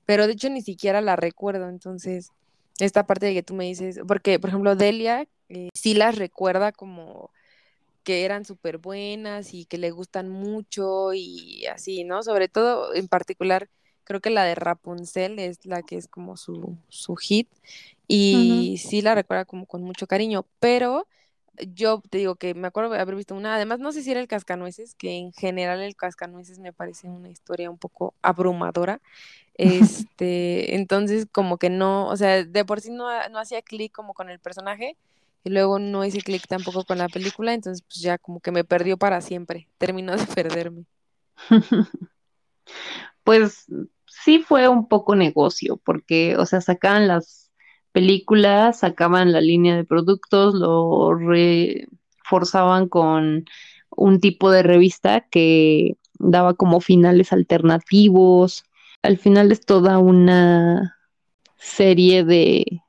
[0.08, 2.32] pero de hecho ni siquiera la recuerdo, entonces,
[2.80, 6.72] esta parte de que tú me dices, porque, por ejemplo, Delia eh, sí las recuerda
[6.72, 7.30] como
[8.04, 12.24] que eran súper buenas y que le gustan mucho y así, ¿no?
[12.24, 13.70] Sobre todo, en particular,
[14.06, 17.48] creo que la de Rapunzel es la que es como su, su hit
[18.08, 21.06] y sí la recuerda como con mucho cariño, pero
[21.58, 24.20] yo te digo que me acuerdo de haber visto una, además no sé si era
[24.20, 29.02] el Cascanueces, que en general el Cascanueces me parece una historia un poco abrumadora,
[29.56, 34.14] este, entonces como que no, o sea, de por sí no, no hacía clic como
[34.14, 34.96] con el personaje,
[35.44, 38.64] y luego no hice clic tampoco con la película, entonces pues ya como que me
[38.64, 40.86] perdió para siempre, terminó de perderme.
[43.24, 43.66] pues
[44.06, 47.41] sí fue un poco negocio, porque, o sea, sacaban las
[47.92, 53.46] películas, sacaban la línea de productos, lo reforzaban con
[53.90, 58.64] un tipo de revista que daba como finales alternativos.
[59.02, 60.98] Al final es toda una
[61.58, 62.82] serie de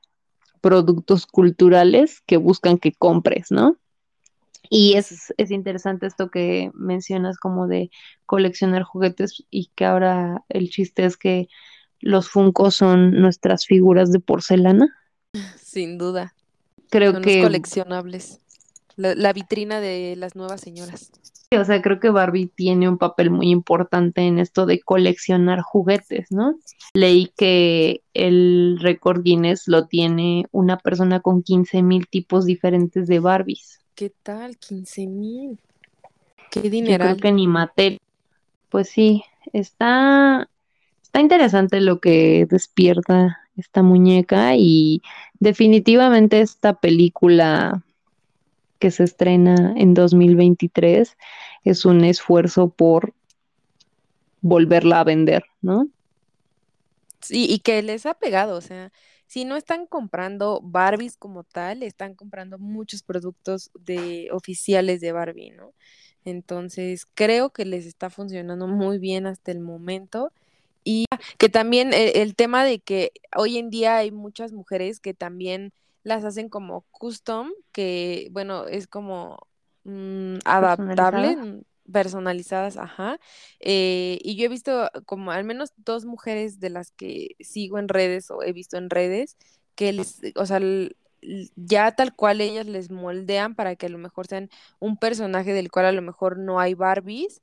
[0.61, 3.77] productos culturales que buscan que compres, ¿no?
[4.69, 7.91] Y es, es interesante esto que mencionas como de
[8.25, 11.47] coleccionar juguetes y que ahora el chiste es que
[12.03, 14.87] los Funko son nuestras figuras de porcelana.
[15.57, 16.33] Sin duda.
[16.89, 17.37] Creo son que...
[17.37, 18.39] Los coleccionables.
[18.95, 21.11] La, la, vitrina de las nuevas señoras.
[21.59, 26.31] O sea, creo que Barbie tiene un papel muy importante en esto de coleccionar juguetes,
[26.31, 26.55] ¿no?
[26.93, 33.19] Leí que el récord Guinness lo tiene una persona con 15 mil tipos diferentes de
[33.19, 33.81] Barbies.
[33.95, 34.57] ¿Qué tal?
[34.57, 35.59] 15 mil.
[36.51, 37.05] Qué dinero.
[37.05, 37.99] creo que ni Mattel.
[38.69, 40.49] Pues sí, está,
[41.13, 45.03] está interesante lo que despierta esta muñeca y
[45.39, 47.83] definitivamente esta película
[48.79, 51.15] que se estrena en 2023
[51.65, 53.13] es un esfuerzo por
[54.41, 55.87] volverla a vender, ¿no?
[57.21, 58.91] Sí, y que les ha pegado, o sea,
[59.27, 65.51] si no están comprando Barbies como tal, están comprando muchos productos de oficiales de Barbie,
[65.51, 65.73] ¿no?
[66.25, 70.31] Entonces, creo que les está funcionando muy bien hasta el momento.
[70.83, 71.05] Y
[71.37, 75.73] que también el, el tema de que hoy en día hay muchas mujeres que también
[76.03, 79.47] las hacen como custom, que bueno, es como
[79.85, 83.19] mm, adaptable, personalizadas, ajá.
[83.59, 87.87] Eh, y yo he visto como al menos dos mujeres de las que sigo en
[87.87, 89.37] redes o he visto en redes
[89.75, 90.59] que les, o sea,
[91.55, 95.71] ya tal cual ellas les moldean para que a lo mejor sean un personaje del
[95.71, 97.41] cual a lo mejor no hay Barbies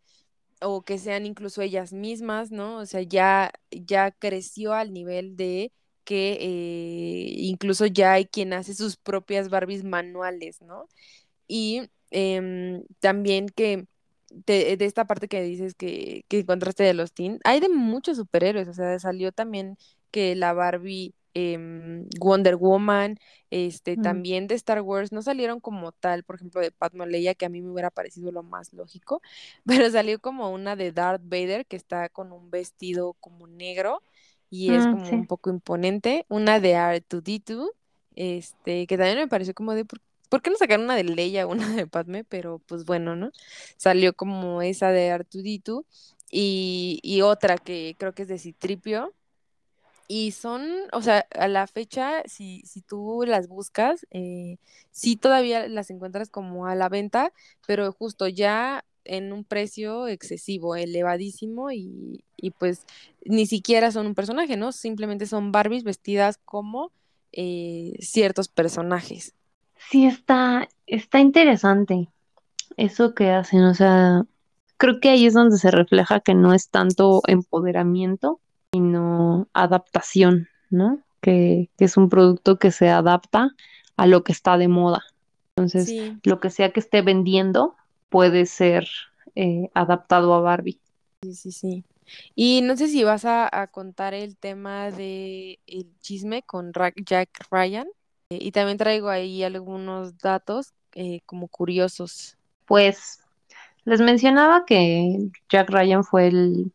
[0.62, 2.78] o que sean incluso ellas mismas, ¿no?
[2.78, 5.72] O sea, ya, ya creció al nivel de
[6.04, 10.88] que eh, incluso ya hay quien hace sus propias Barbies manuales, ¿no?
[11.48, 13.86] Y em, también que
[14.30, 18.68] de, esta parte que dices que, que encontraste de los teen, hay de muchos superhéroes,
[18.68, 19.76] o sea, salió también
[20.10, 23.18] que la Barbie em, Wonder Woman,
[23.50, 24.02] este, mm.
[24.02, 27.48] también de Star Wars, no salieron como tal, por ejemplo, de Padma Leia, que a
[27.48, 29.22] mí me hubiera parecido lo más lógico,
[29.66, 34.02] pero salió como una de Darth Vader, que está con un vestido como negro,
[34.50, 37.70] y es mm, como un poco imponente, una de R2D2,
[38.16, 41.46] este, que también me pareció como de, ¿por, ¿por qué no sacaron una de Leia,
[41.46, 42.24] una de Padme?
[42.24, 43.30] Pero pues bueno, ¿no?
[43.76, 45.84] Salió como esa de R2D2
[46.30, 49.12] y, y otra que creo que es de Citripio,
[50.12, 54.56] y son, o sea, a la fecha, si, si tú las buscas, eh,
[54.90, 57.32] sí todavía las encuentras como a la venta,
[57.64, 62.86] pero justo ya en un precio excesivo, elevadísimo y, y pues
[63.24, 64.72] ni siquiera son un personaje, ¿no?
[64.72, 66.90] Simplemente son Barbies vestidas como
[67.30, 69.36] eh, ciertos personajes.
[69.78, 72.08] Sí, está, está interesante
[72.76, 74.24] eso que hacen, o sea,
[74.76, 78.40] creo que ahí es donde se refleja que no es tanto empoderamiento,
[78.72, 81.00] sino adaptación, ¿no?
[81.20, 83.54] Que, que es un producto que se adapta
[83.96, 85.02] a lo que está de moda.
[85.56, 87.76] Entonces, lo que sea que esté vendiendo
[88.08, 88.88] puede ser
[89.34, 90.80] eh, adaptado a Barbie.
[91.22, 91.84] Sí, sí, sí.
[92.34, 96.72] Y no sé si vas a, contar el tema de el chisme con
[97.04, 97.86] Jack Ryan.
[98.30, 102.36] y también traigo ahí algunos datos eh, como curiosos.
[102.66, 103.20] Pues
[103.84, 106.72] les mencionaba que Jack Ryan fue el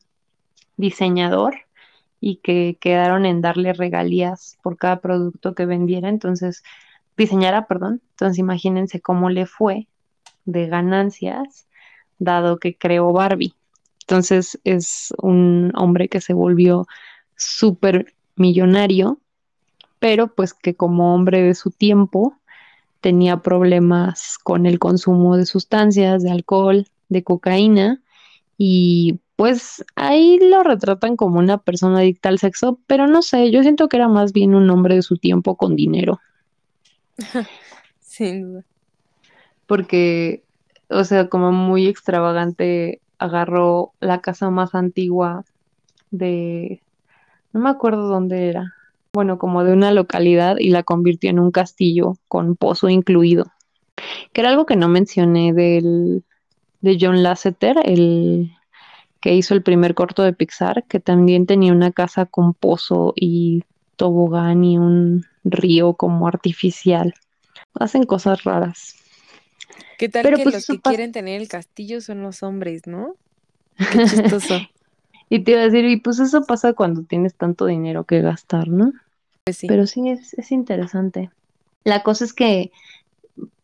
[0.77, 1.64] diseñador
[2.19, 6.63] y que quedaron en darle regalías por cada producto que vendiera, entonces
[7.17, 8.01] diseñara, perdón.
[8.11, 9.87] Entonces imagínense cómo le fue
[10.45, 11.67] de ganancias
[12.19, 13.53] dado que creó Barbie.
[14.01, 16.85] Entonces es un hombre que se volvió
[17.35, 19.19] súper millonario,
[19.99, 22.37] pero pues que como hombre de su tiempo
[23.01, 28.01] tenía problemas con el consumo de sustancias, de alcohol, de cocaína
[28.57, 33.61] y pues ahí lo retratan como una persona adicta al sexo, pero no sé, yo
[33.63, 36.19] siento que era más bien un hombre de su tiempo con dinero.
[37.99, 38.65] Sin duda.
[39.67, 40.43] Porque,
[40.89, 45.43] o sea, como muy extravagante, agarró la casa más antigua
[46.11, 46.81] de,
[47.51, 48.73] no me acuerdo dónde era,
[49.11, 53.45] bueno, como de una localidad y la convirtió en un castillo con pozo incluido.
[54.33, 56.23] Que era algo que no mencioné del,
[56.81, 58.51] de John Lasseter, el
[59.25, 63.63] que hizo el primer corto de Pixar, que también tenía una casa con pozo y
[63.95, 67.15] tobogán y un río como artificial.
[67.73, 68.97] Hacen cosas raras.
[69.97, 73.15] ¿Qué tal que pues, los que quieren tener el castillo son los hombres, no?
[73.91, 74.59] Qué chistoso.
[75.31, 78.67] y te iba a decir, y pues eso pasa cuando tienes tanto dinero que gastar,
[78.67, 78.93] ¿no?
[79.45, 79.65] Pues sí.
[79.65, 81.31] Pero sí, es, es interesante.
[81.83, 82.71] La cosa es que,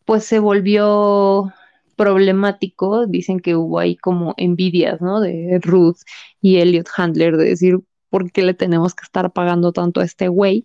[0.06, 1.54] pues se volvió
[1.96, 5.20] problemático, dicen que hubo ahí como envidias, ¿no?
[5.20, 5.98] De Ruth
[6.40, 7.80] y Elliot Handler, de decir,
[8.10, 10.64] ¿por qué le tenemos que estar pagando tanto a este güey?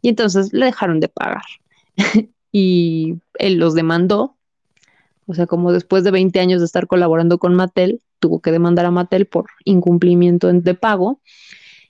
[0.00, 1.44] Y entonces le dejaron de pagar.
[2.52, 4.36] y él los demandó.
[5.26, 8.86] O sea, como después de 20 años de estar colaborando con Mattel, tuvo que demandar
[8.86, 11.20] a Mattel por incumplimiento de pago.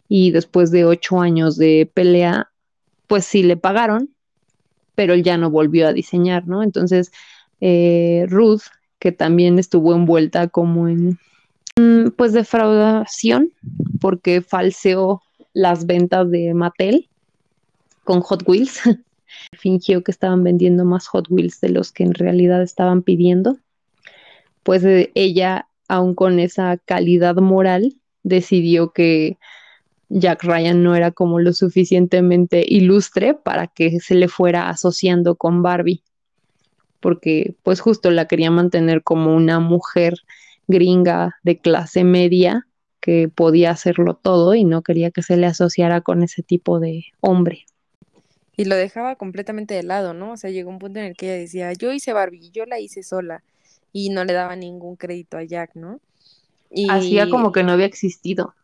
[0.08, 2.50] Y después de ocho años de pelea,
[3.06, 4.10] pues sí le pagaron,
[4.94, 6.62] pero él ya no volvió a diseñar, ¿no?
[6.62, 7.12] Entonces,
[7.64, 8.62] eh, Ruth,
[8.98, 11.18] que también estuvo envuelta como en
[11.78, 13.52] mm, pues defraudación,
[14.00, 15.22] porque falseó
[15.54, 17.08] las ventas de Mattel
[18.02, 18.80] con Hot Wheels.
[19.52, 23.58] Fingió que estaban vendiendo más Hot Wheels de los que en realidad estaban pidiendo.
[24.64, 27.94] Pues eh, ella, aún con esa calidad moral,
[28.24, 29.38] decidió que
[30.08, 35.62] Jack Ryan no era como lo suficientemente ilustre para que se le fuera asociando con
[35.62, 36.02] Barbie
[37.02, 40.14] porque pues justo la quería mantener como una mujer
[40.68, 42.66] gringa de clase media
[43.00, 47.04] que podía hacerlo todo y no quería que se le asociara con ese tipo de
[47.20, 47.66] hombre.
[48.56, 50.32] Y lo dejaba completamente de lado, ¿no?
[50.32, 52.78] O sea, llegó un punto en el que ella decía, yo hice Barbie, yo la
[52.78, 53.42] hice sola
[53.92, 56.00] y no le daba ningún crédito a Jack, ¿no?
[56.72, 56.90] Y...
[56.90, 58.54] Hacía como que no había existido.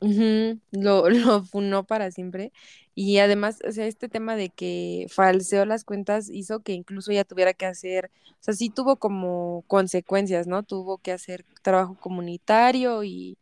[0.72, 2.52] lo, lo funó para siempre.
[2.94, 7.24] Y además, o sea, este tema de que falseó las cuentas hizo que incluso ella
[7.24, 10.62] tuviera que hacer, o sea, sí tuvo como consecuencias, ¿no?
[10.62, 13.36] Tuvo que hacer trabajo comunitario y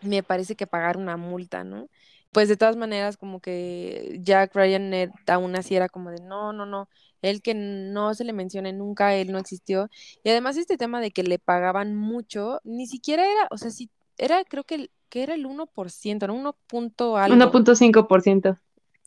[0.00, 1.88] me parece que pagar una multa, ¿no?
[2.36, 6.66] Pues de todas maneras, como que Jack Ryan aún así era como de no, no,
[6.66, 6.90] no,
[7.22, 9.88] él que no se le mencione nunca, él no existió.
[10.22, 13.88] Y además este tema de que le pagaban mucho, ni siquiera era, o sea, sí,
[14.18, 16.54] era creo que, que era el 1%, ¿no?
[16.70, 17.16] 1.
[17.16, 17.36] algo.
[17.36, 18.58] 1.5%.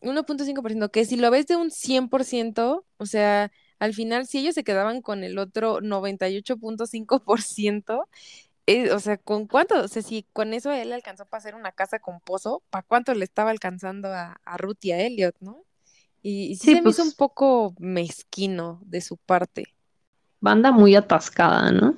[0.02, 4.64] 1.5%, que si lo ves de un 100%, o sea, al final si ellos se
[4.64, 8.08] quedaban con el otro 98.5%,
[8.70, 9.82] eh, o sea, ¿con cuánto?
[9.82, 13.16] O sea, si con eso él alcanzó para hacer una casa con pozo, ¿para cuánto
[13.16, 15.66] le estaba alcanzando a, a Ruth y a Elliot, no?
[16.22, 19.74] Y, sí, se me hizo un pues poco mezquino de su parte.
[20.40, 21.96] Banda muy atascada, ¿no?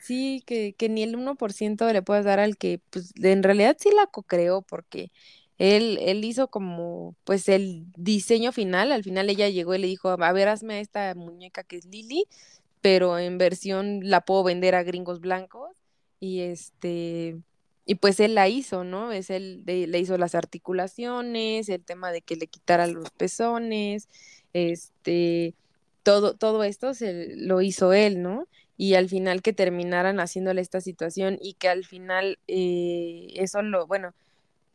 [0.00, 3.90] Sí, que, que ni el 1% le puedes dar al que, pues, en realidad sí
[3.94, 5.12] la co-creó, porque
[5.58, 8.90] él, él hizo como, pues, el diseño final.
[8.90, 12.26] Al final ella llegó y le dijo, a ver, hazme esta muñeca que es Lily,
[12.86, 15.76] pero en versión la puedo vender a gringos blancos.
[16.20, 17.36] Y este,
[17.84, 19.10] y pues él la hizo, ¿no?
[19.10, 24.08] Es él, le hizo las articulaciones, el tema de que le quitara los pezones,
[24.52, 25.54] este,
[26.04, 28.46] todo, todo esto se lo hizo él, ¿no?
[28.76, 33.88] Y al final que terminaran haciéndole esta situación y que al final eh, eso lo,
[33.88, 34.14] bueno,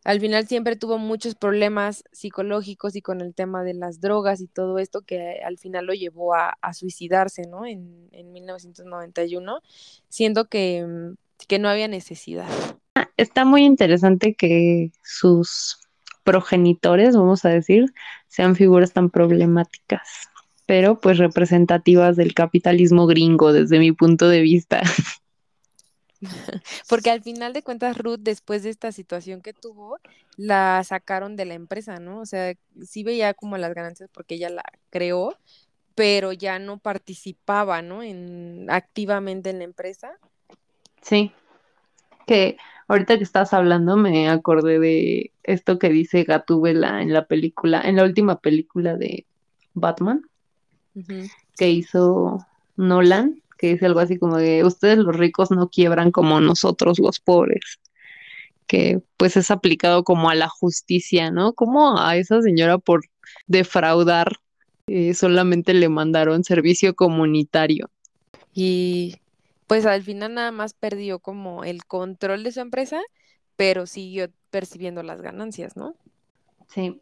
[0.03, 4.47] al final siempre tuvo muchos problemas psicológicos y con el tema de las drogas y
[4.47, 7.65] todo esto que al final lo llevó a, suicidarse, ¿no?
[7.65, 9.61] En, en 1991,
[10.09, 11.15] siendo que, mm,
[11.47, 12.47] que no había necesidad.
[13.17, 15.79] Está muy interesante que sus
[16.23, 17.85] progenitores, vamos a decir,
[18.27, 20.29] sean figuras tan problemáticas,
[20.65, 24.81] pero pues representativas del capitalismo gringo desde mi punto de vista.
[26.89, 29.99] Porque al final de cuentas, Ruth, después de esta situación que tuvo,
[30.37, 32.19] la sacaron de la empresa, ¿no?
[32.19, 32.53] O sea,
[32.83, 35.35] sí veía como las ganancias porque ella la creó,
[35.95, 38.03] pero ya no participaba, ¿no?
[38.03, 40.11] En, activamente en la empresa.
[41.01, 41.31] Sí.
[42.27, 42.57] Que
[42.87, 47.95] ahorita que estás hablando me acordé de esto que dice Gatúbela en la película, en
[47.95, 49.25] la última película de
[49.73, 50.23] Batman
[51.55, 52.45] que hizo
[52.75, 57.21] Nolan, que dice algo así como de ustedes los ricos no quiebran como nosotros los
[57.21, 57.79] pobres,
[58.67, 61.53] que pues es aplicado como a la justicia, ¿no?
[61.53, 63.03] Como a esa señora por
[63.47, 64.33] defraudar
[64.87, 67.89] eh, solamente le mandaron servicio comunitario.
[68.53, 69.17] Y
[69.67, 73.01] pues al final nada más perdió como el control de su empresa,
[73.55, 75.95] pero siguió percibiendo las ganancias, ¿no?
[76.67, 77.01] Sí,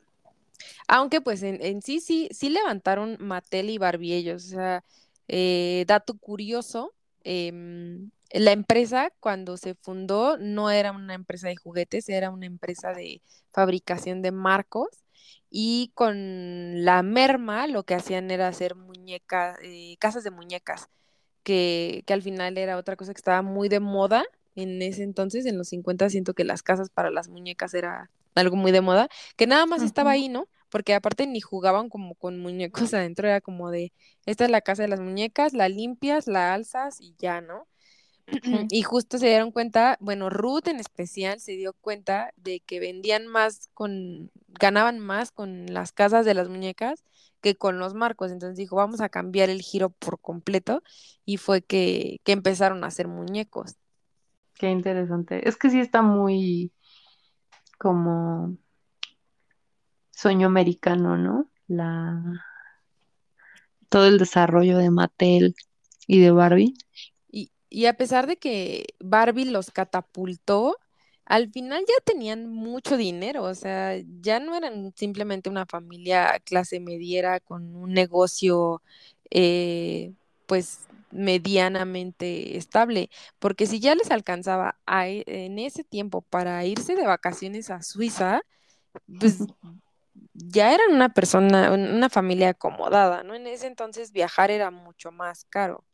[0.88, 4.46] Aunque pues en, en sí, sí, sí levantaron Mattel y Barbie ellos.
[4.46, 4.84] O sea,
[5.30, 12.10] eh, dato curioso, em, la empresa cuando se fundó no era una empresa de juguetes,
[12.10, 13.22] era una empresa de
[13.54, 14.90] fabricación de marcos.
[15.52, 19.58] Y con la merma lo que hacían era hacer muñecas,
[20.00, 20.90] casas de muñecas,
[21.44, 24.26] que, que al final era otra cosa que estaba muy de moda
[24.56, 28.56] en ese entonces, en los 50 siento que las casas para las muñecas era algo
[28.56, 30.48] muy de moda que nada más estaba ahí, ¿no?
[30.70, 33.94] Porque aparte ni jugaban como con muñecos adentro, era como de,
[34.26, 37.68] esta es la casa de las muñecas, la limpias, la alzas y ya, ¿no?
[38.70, 43.28] Y justo se dieron cuenta, bueno, Ruth en especial se dio cuenta de que vendían
[43.28, 47.04] más con, ganaban más con las casas de las muñecas
[47.42, 48.32] que con los marcos.
[48.32, 50.84] Entonces dijo, vamos a cambiar el giro por completo
[51.26, 53.78] y fue que, que empezaron a hacer muñecos.
[54.56, 55.48] qué interesante.
[55.48, 56.72] Es que sí está muy
[57.80, 58.58] como
[60.20, 61.50] sueño americano, ¿no?
[61.68, 62.22] La,
[63.88, 65.56] todo el desarrollo de Mattel
[66.08, 66.74] y de Barbie.
[67.32, 70.78] Y, y a pesar de que Barbie los catapultó,
[71.26, 76.80] al final ya tenían mucho dinero, o sea, ya no eran simplemente una familia clase
[76.80, 78.82] mediera con un negocio,
[79.30, 80.12] eh,
[80.48, 80.80] pues
[81.12, 83.10] medianamente estable,
[83.40, 87.84] porque si ya les alcanzaba a e- en ese tiempo para irse de vacaciones a
[87.84, 88.42] Suiza,
[89.20, 89.48] pues
[90.40, 93.36] ya eran una persona, un- una familia acomodada, ¿no?
[93.36, 95.86] En ese entonces viajar era mucho más caro.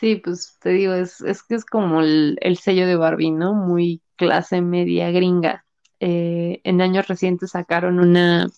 [0.00, 3.54] Sí, pues te digo, es, es que es como el, el sello de Barbie, ¿no?
[3.54, 5.64] Muy clase media gringa.
[6.00, 8.48] Eh, en años recientes sacaron una,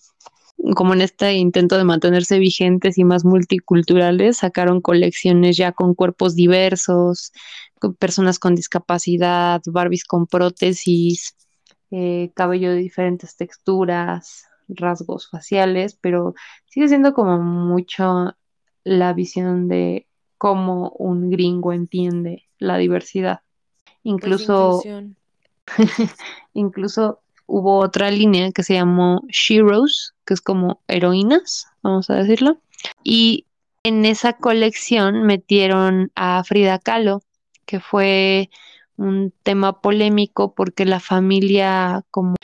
[0.75, 6.35] como en este intento de mantenerse vigentes y más multiculturales, sacaron colecciones ya con cuerpos
[6.35, 7.33] diversos,
[7.99, 11.35] personas con discapacidad, Barbies con prótesis,
[11.91, 18.35] eh, cabello de diferentes texturas, rasgos faciales, pero sigue siendo como mucho
[18.83, 20.07] la visión de
[20.37, 23.41] cómo un gringo entiende la diversidad.
[23.85, 24.81] Pues Incluso,
[26.53, 32.59] incluso hubo otra línea que se llamó Sheroes, que es como heroínas, vamos a decirlo.
[33.03, 33.45] Y
[33.83, 37.21] en esa colección metieron a Frida Kahlo,
[37.65, 38.49] que fue
[38.97, 42.35] un tema polémico porque la familia como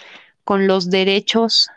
[0.43, 1.69] con los derechos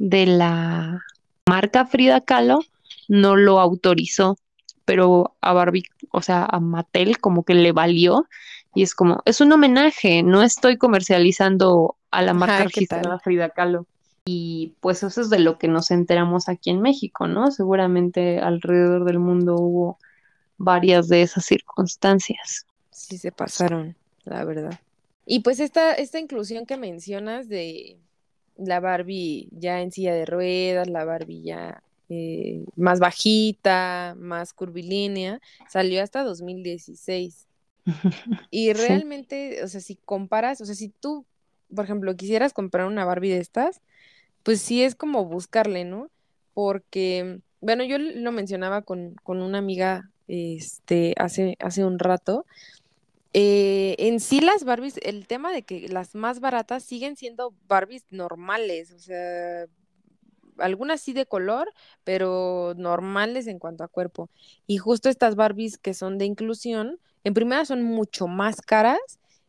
[0.00, 1.04] de la
[1.46, 2.60] marca Frida Kahlo
[3.06, 4.38] no lo autorizó,
[4.86, 8.26] pero a Barbie, o sea, a Mattel como que le valió
[8.74, 13.18] y es como, es un homenaje, no estoy comercializando a la marca Ajá, ¿qué registrada?
[13.18, 13.86] Frida Kahlo.
[14.24, 17.50] Y pues eso es de lo que nos enteramos aquí en México, ¿no?
[17.50, 19.98] Seguramente alrededor del mundo hubo
[20.56, 22.64] varias de esas circunstancias.
[22.90, 24.80] Sí se pasaron, la verdad.
[25.26, 27.98] Y pues esta, esta inclusión que mencionas de
[28.66, 35.40] la Barbie ya en silla de ruedas, la Barbie ya eh, más bajita, más curvilínea,
[35.68, 37.48] salió hasta 2016.
[38.50, 41.26] Y Sí, realmente, o sea, si comparas, o sea, si tú,
[41.74, 43.80] por ejemplo, quisieras comprar una Barbie de estas,
[44.42, 46.10] pues sí es como buscarle, ¿no?
[46.54, 52.46] Porque, bueno, yo lo mencionaba con, con una amiga este, hace, hace un rato.
[53.32, 58.04] Eh, en sí las Barbies, el tema de que las más baratas siguen siendo Barbies
[58.10, 59.66] normales, o sea,
[60.58, 61.72] algunas sí de color,
[62.04, 64.30] pero normales en cuanto a cuerpo.
[64.66, 68.98] Y justo estas Barbies que son de inclusión, en primera son mucho más caras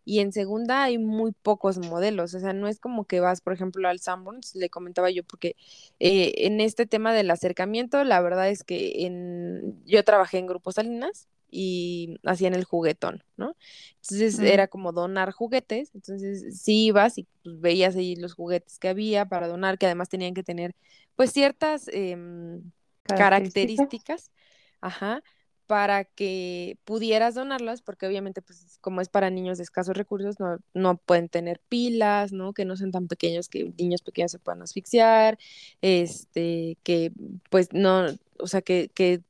[0.06, 2.34] y en segunda hay muy pocos modelos.
[2.34, 5.56] O sea, no es como que vas, por ejemplo, al Sanborns, le comentaba yo, porque
[6.00, 10.72] eh, en este tema del acercamiento, la verdad es que en, yo trabajé en Grupo
[10.72, 13.56] Salinas y hacían el juguetón, ¿no?
[14.02, 18.80] Entonces mm, era como donar juguetes, entonces sí ibas y pues, veías ahí los juguetes
[18.80, 20.74] que había para donar, que además tenían que tener
[21.16, 23.18] pues ciertas características.
[23.18, 24.32] características,
[24.80, 25.22] ajá,
[25.68, 30.58] para que pudieras donarlas, porque obviamente, pues, como es para niños de escasos recursos, no,
[30.74, 32.54] no pueden tener pilas, ¿no?
[32.54, 35.38] Que no sean tan pequeños que niños pequeños se puedan asfixiar,
[35.82, 37.14] este, que,
[37.50, 38.06] pues, no,
[38.38, 39.22] o sea, que, que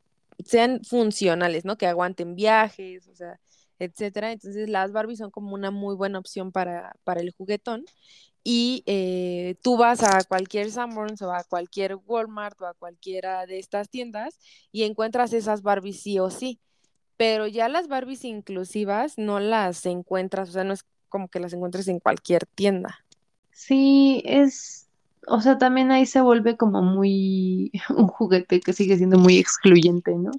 [0.46, 1.78] sean funcionales, ¿no?
[1.78, 3.40] Que aguanten viajes, o sea,
[3.80, 4.32] etcétera.
[4.32, 7.86] Entonces, las Barbies son como una muy buena opción para, para el juguetón
[8.44, 13.60] y eh, tú vas a cualquier Sanborns o a cualquier Walmart o a cualquiera de
[13.60, 14.40] estas tiendas
[14.72, 16.60] y encuentras esas Barbies sí o sí.
[17.18, 21.54] Pero ya las Barbies inclusivas no las encuentras, o sea, no es como que las
[21.54, 23.06] encuentres en cualquier tienda.
[23.52, 24.81] Sí, es,
[25.28, 30.16] o sea, también ahí se vuelve como muy un juguete que sigue siendo muy excluyente,
[30.16, 30.32] ¿no?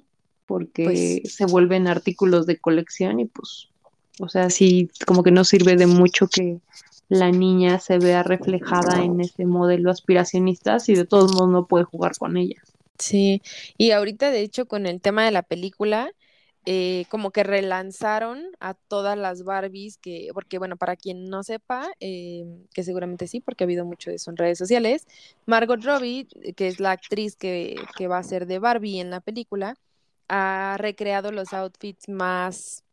[0.45, 3.69] Porque Pues se vuelven artículos de colección y pues,
[4.19, 6.59] o sea, sí, como que no sirve de mucho que
[7.09, 11.85] la niña se vea reflejada en ese modelo aspiracionista si de todos modos no puede
[11.85, 12.61] jugar con ella.
[12.97, 13.41] Sí,
[13.77, 16.11] y ahorita de hecho con el tema de la película,
[16.65, 21.91] eh, como que relanzaron a todas las Barbies que, porque bueno, para quien no sepa,
[21.99, 25.05] eh, que seguramente sí, porque ha habido mucho de eso en redes sociales,
[25.45, 29.09] Margot Robbie, eh, que es la actriz que, que va a ser de Barbie en
[29.09, 29.75] la película,
[30.27, 32.83] ha recreado los outfits más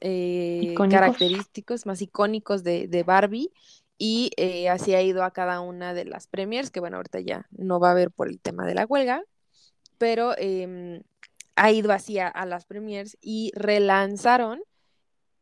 [0.00, 3.52] eh, característicos, más icónicos de, de Barbie.
[3.98, 7.46] Y eh, así ha ido a cada una de las premiers, que bueno, ahorita ya
[7.50, 9.24] no va a haber por el tema de la huelga,
[9.98, 11.02] pero em,
[11.58, 14.60] ha ido así a, las premiers y relanzaron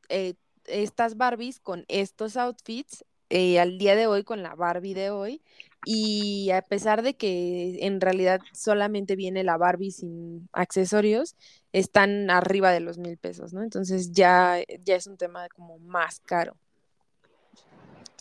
[0.08, 5.10] eh, estas Barbies con estos outfits eh, al día de hoy, con la Barbie de
[5.10, 5.42] hoy.
[5.84, 11.36] Y a pesar de que en realidad solamente viene la Barbie sin accesorios,
[11.72, 13.62] están arriba de los mil pesos, ¿no?
[13.62, 16.56] Entonces ya, ya es un tema como más caro.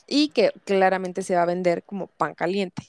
[0.05, 2.83] Y que claramente se va a vender como pan caliente.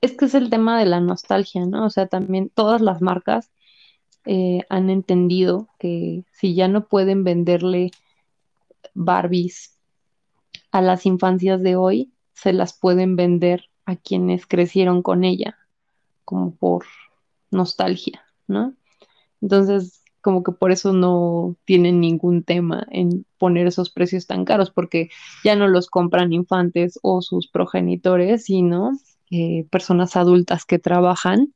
[0.00, 1.86] Es que es el tema de la nostalgia, ¿no?
[1.86, 3.50] O sea, también todas las marcas
[4.26, 7.92] eh, han entendido que si ya no pueden venderle
[8.94, 9.78] Barbies
[10.72, 15.56] a las infancias de hoy, se las pueden vender a quienes crecieron con ella,
[16.24, 16.84] como por
[17.50, 18.74] nostalgia, ¿no?
[19.40, 24.72] Entonces, como que por eso no tienen ningún tema en poner esos precios tan caros,
[24.72, 25.08] porque
[25.44, 28.98] ya no los compran infantes o sus progenitores, sino
[29.30, 31.54] eh, personas adultas que trabajan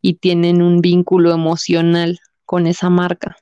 [0.00, 3.36] y tienen un vínculo emocional con esa marca,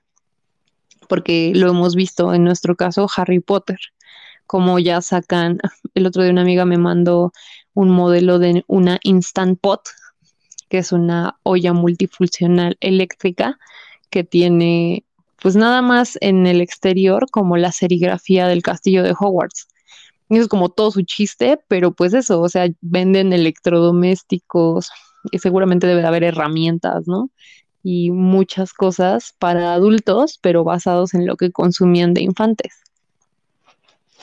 [1.09, 3.79] porque lo hemos visto en nuestro caso Harry Potter,
[4.47, 5.59] como ya sacan,
[5.95, 7.33] el otro día una amiga me mandó
[7.75, 9.81] un modelo de una Instant Pot,
[10.69, 13.59] que es una olla multifuncional eléctrica
[14.11, 15.05] que tiene
[15.41, 19.69] pues nada más en el exterior como la serigrafía del castillo de Hogwarts.
[20.29, 24.91] Es como todo su chiste, pero pues eso, o sea, venden electrodomésticos
[25.31, 27.31] y seguramente debe de haber herramientas, ¿no?
[27.83, 32.75] Y muchas cosas para adultos, pero basados en lo que consumían de infantes.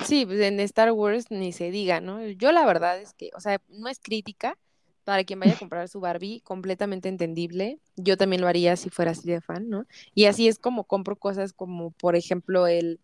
[0.04, 2.26] Sí, pues en Star Wars ni se diga, ¿no?
[2.28, 4.58] Yo la verdad es que, o sea, no es crítica
[5.04, 7.80] para quien vaya a comprar su Barbie, completamente entendible.
[7.95, 9.86] Yo también lo haría si fuera así de fan, ¿no?
[10.16, 12.99] Y así es como compro cosas como, por ejemplo, el,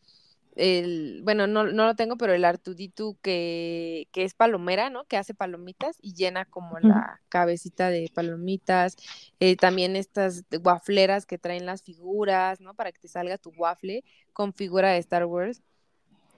[0.59, 5.05] el bueno, no, no lo tengo, pero el Artuditu que, que es palomera, ¿no?
[5.05, 8.97] Que hace palomitas y llena como la cabecita de palomitas.
[9.39, 12.73] Eh, también estas wafleras que traen las figuras, ¿no?
[12.73, 14.03] Para que te salga tu waffle
[14.33, 15.61] con figura de Star Wars.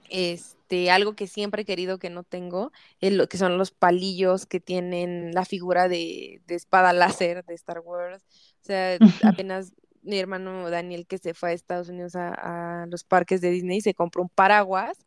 [0.08, 2.70] Este, algo que siempre he querido que no tengo,
[3.00, 7.54] es lo que son los palillos que tienen la figura de, de espada láser de
[7.54, 8.22] Star Wars.
[8.60, 9.72] O sea, apenas
[10.02, 13.80] mi hermano Daniel que se fue a Estados Unidos a, a los parques de Disney
[13.80, 14.98] se compró un paraguas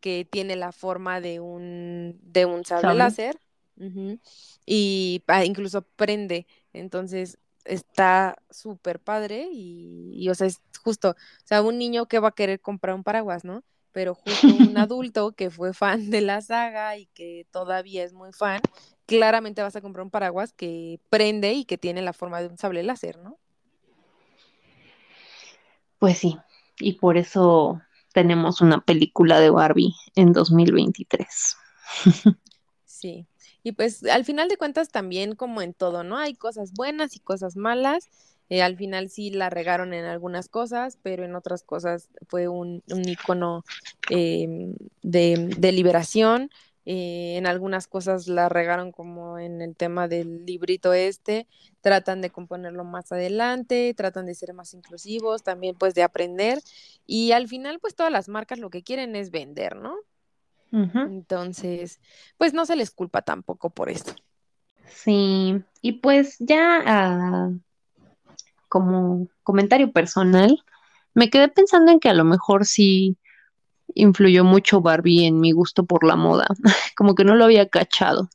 [0.00, 3.40] que tiene la forma de un, de un sable láser
[4.66, 6.46] y ah, incluso prende.
[6.72, 12.18] Entonces está súper padre y, y, o sea, es justo, o sea, un niño que
[12.18, 13.64] va a querer comprar un paraguas, ¿no?
[13.92, 18.32] Pero justo un adulto que fue fan de la saga y que todavía es muy
[18.32, 18.60] fan,
[19.06, 22.58] claramente vas a comprar un paraguas que prende y que tiene la forma de un
[22.58, 23.38] sable láser, ¿no?
[26.04, 26.36] Pues sí,
[26.80, 27.80] y por eso
[28.12, 31.56] tenemos una película de Barbie en 2023.
[32.84, 33.26] Sí.
[33.62, 36.18] Y pues al final de cuentas también como en todo, ¿no?
[36.18, 38.10] Hay cosas buenas y cosas malas.
[38.50, 42.82] Eh, al final sí la regaron en algunas cosas, pero en otras cosas fue un,
[42.86, 43.64] icono
[44.10, 46.50] de, de liberación.
[46.86, 51.46] Eh, en algunas cosas la regaron como en el tema del librito este,
[51.80, 56.60] tratan de componerlo más adelante, tratan de ser más inclusivos, también pues de aprender
[57.06, 59.96] y al final pues todas las marcas lo que quieren es vender, ¿no?
[60.72, 62.00] Entonces,
[62.36, 64.14] pues no se les culpa tampoco por esto.
[64.88, 67.52] Sí, y pues ya ah,
[68.68, 70.64] como comentario personal,
[71.14, 73.16] me quedé pensando en que a lo mejor sí
[73.94, 76.46] influyó mucho Barbie en mi gusto por la moda,
[76.96, 78.28] como que no lo había cachado.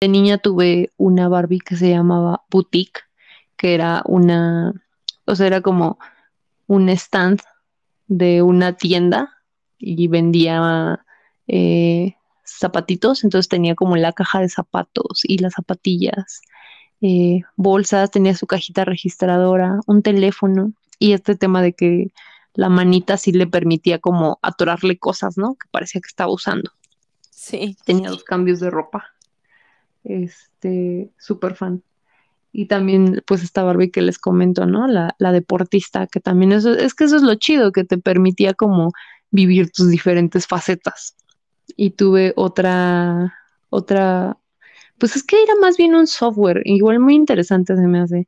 [0.00, 3.00] De niña tuve una Barbie que se llamaba Boutique,
[3.56, 4.72] que era una,
[5.24, 5.98] o sea, era como
[6.66, 7.40] un stand
[8.06, 9.30] de una tienda
[9.78, 11.04] y vendía
[11.46, 16.42] eh, zapatitos, entonces tenía como la caja de zapatos y las zapatillas,
[17.00, 22.12] eh, bolsas, tenía su cajita registradora, un teléfono y este tema de que
[22.54, 25.54] la manita sí le permitía como atorarle cosas, ¿no?
[25.54, 26.70] Que parecía que estaba usando.
[27.30, 27.76] Sí.
[27.84, 29.06] Tenía dos cambios de ropa.
[30.04, 31.82] Este, súper fan.
[32.52, 34.88] Y también, pues, esta Barbie que les comento, ¿no?
[34.88, 38.54] La, la deportista, que también eso, es que eso es lo chido, que te permitía
[38.54, 38.92] como
[39.30, 41.14] vivir tus diferentes facetas.
[41.76, 43.34] Y tuve otra,
[43.68, 44.36] otra,
[44.98, 48.26] pues es que era más bien un software, igual muy interesante se me hace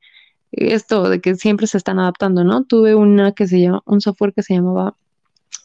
[0.52, 2.64] esto de que siempre se están adaptando, ¿no?
[2.64, 4.94] Tuve una que se llama, un software que se llamaba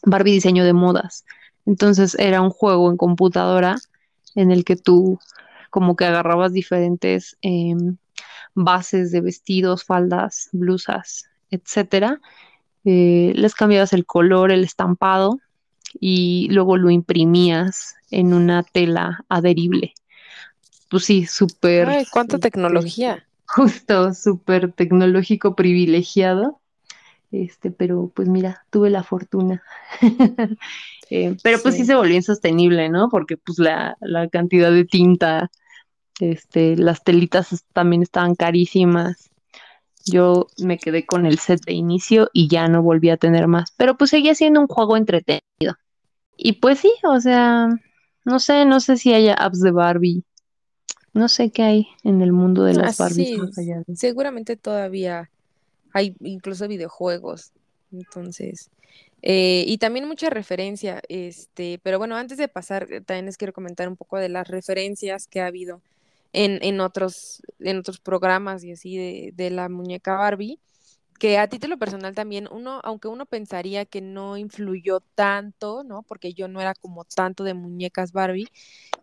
[0.03, 1.25] Barbie Diseño de Modas.
[1.65, 3.77] Entonces era un juego en computadora
[4.35, 5.19] en el que tú
[5.69, 7.97] como que agarrabas diferentes em,
[8.55, 12.21] bases de vestidos, faldas, blusas, etcétera.
[12.85, 15.39] Eh, les cambiabas el color, el estampado
[15.99, 19.93] y luego lo imprimías en una tela adherible.
[20.89, 21.89] Pues sí, súper.
[21.89, 23.26] Ay, cuánta este, tecnología.
[23.47, 26.59] Justo, súper tecnológico privilegiado.
[27.31, 29.63] Este, pero pues mira, tuve la fortuna.
[31.09, 31.81] Eh, pero pues sí.
[31.83, 31.87] Sí.
[31.87, 33.07] se volvió insostenible, ¿no?
[33.07, 35.49] Porque pues la, la cantidad de tinta,
[36.19, 39.29] este, las telitas también estaban carísimas.
[40.05, 43.71] Yo me quedé con el set de inicio y ya no volví a tener más.
[43.77, 45.77] Pero pues seguía siendo un juego entretenido.
[46.35, 47.69] Y pues sí, o sea,
[48.25, 50.23] no sé, no sé si haya apps de Barbie.
[51.17, 53.95] No sé qué hay en el mundo de Ah, las Barbies sí, más allá de.
[53.95, 55.29] seguramente todavía
[55.93, 57.51] hay incluso videojuegos.
[57.91, 58.69] Entonces,
[59.21, 63.53] eh, y también mucha referencia, este, pero bueno, antes de pasar, eh, también les quiero
[63.53, 65.81] comentar un poco de las referencias que ha habido
[66.33, 70.59] en, en otros, en otros programas y así de, de la muñeca Barbie,
[71.19, 76.03] que a título personal también, uno, aunque uno pensaría que no influyó tanto, ¿no?
[76.03, 78.49] Porque yo no era como tanto de muñecas Barbie,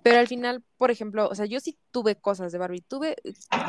[0.03, 3.17] pero al final, por ejemplo, o sea, yo sí tuve cosas de Barbie, tuve,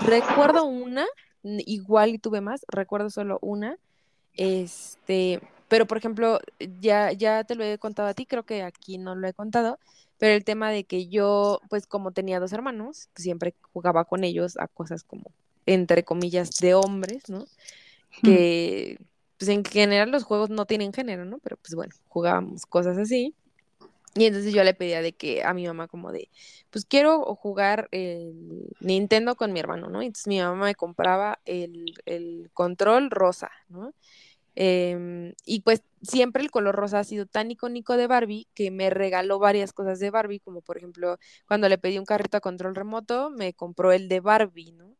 [0.05, 1.05] recuerdo una,
[1.43, 3.77] igual y tuve más, recuerdo solo una,
[4.35, 6.39] este, pero por ejemplo,
[6.79, 9.79] ya, ya te lo he contado a ti, creo que aquí no lo he contado,
[10.17, 14.57] pero el tema de que yo, pues como tenía dos hermanos, siempre jugaba con ellos
[14.57, 15.31] a cosas como,
[15.65, 17.45] entre comillas, de hombres, ¿no?
[18.23, 18.99] Que,
[19.37, 21.39] pues en general los juegos no tienen género, ¿no?
[21.39, 23.35] Pero pues bueno, jugábamos cosas así.
[24.15, 26.29] Y entonces yo le pedía de que a mi mamá como de,
[26.69, 30.01] pues quiero jugar el Nintendo con mi hermano, ¿no?
[30.01, 33.93] Entonces mi mamá me compraba el, el control rosa, ¿no?
[34.55, 38.89] Em, y pues siempre el color rosa ha sido tan icónico de Barbie que me
[38.89, 42.75] regaló varias cosas de Barbie, como por ejemplo cuando le pedí un carrito a control
[42.75, 44.95] remoto, me compró el de Barbie, ¿no?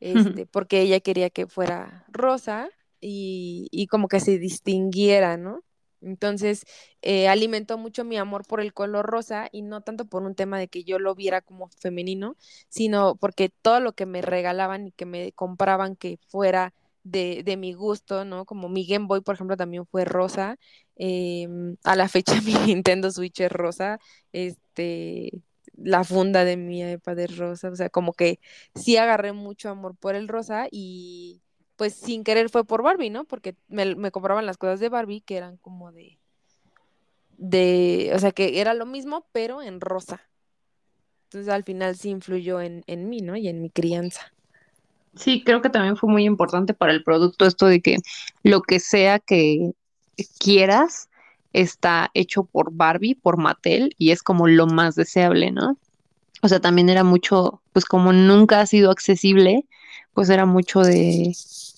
[0.00, 2.68] Este, porque ella quería que fuera rosa
[3.00, 5.62] y, y como que se distinguiera, ¿no?
[6.02, 6.64] Entonces,
[7.02, 10.58] eh, alimentó mucho mi amor por el color rosa y no tanto por un tema
[10.58, 12.36] de que yo lo viera como femenino,
[12.68, 16.74] sino porque todo lo que me regalaban y que me compraban que fuera
[17.04, 18.44] de, de mi gusto, ¿no?
[18.44, 20.58] Como mi Game Boy, por ejemplo, también fue rosa.
[20.96, 23.98] em, a la fecha mi Nintendo Switch es rosa.
[24.32, 25.30] Este,
[25.76, 27.70] la funda de mi iPad es rosa.
[27.70, 28.40] O sea, como que
[28.74, 31.42] sí agarré mucho amor por el rosa y
[31.76, 33.24] pues sin querer fue por Barbie, ¿no?
[33.24, 36.18] Porque me, me compraban las cosas de Barbie que eran como de,
[37.36, 40.22] de, o sea, que era lo mismo, pero en rosa.
[41.24, 43.36] Entonces al final sí influyó en, en mí, ¿no?
[43.36, 44.32] Y en mi crianza.
[45.16, 47.98] Sí, creo que también fue muy importante para el producto esto de que
[48.42, 49.72] lo que sea que
[50.38, 51.08] quieras
[51.54, 55.78] está hecho por Barbie, por Mattel, y es como lo más deseable, ¿no?
[56.42, 59.64] O sea, también era mucho, pues como nunca ha sido accesible,
[60.12, 61.32] pues era mucho de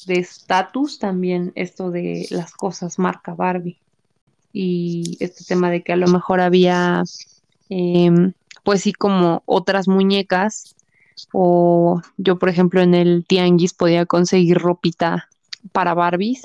[0.06, 3.78] de estatus también esto de las cosas marca Barbie.
[4.52, 7.02] Y este tema de que a lo mejor había,
[7.68, 8.32] em,
[8.64, 10.76] pues sí, como otras muñecas
[11.32, 15.28] o yo, por ejemplo, en el Tianguis podía conseguir ropita
[15.72, 16.42] para Barbies,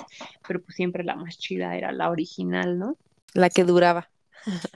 [0.48, 2.98] pero pues siempre la más chida era la original, ¿no?
[3.34, 4.10] La que duraba.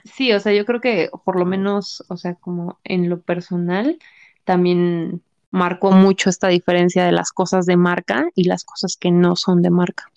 [0.04, 3.98] Sí, o sea, yo creo que por lo menos, o sea, como en lo personal,
[4.44, 9.36] también marcó mucho esta diferencia de las cosas de marca y las cosas que no
[9.36, 10.10] son de marca.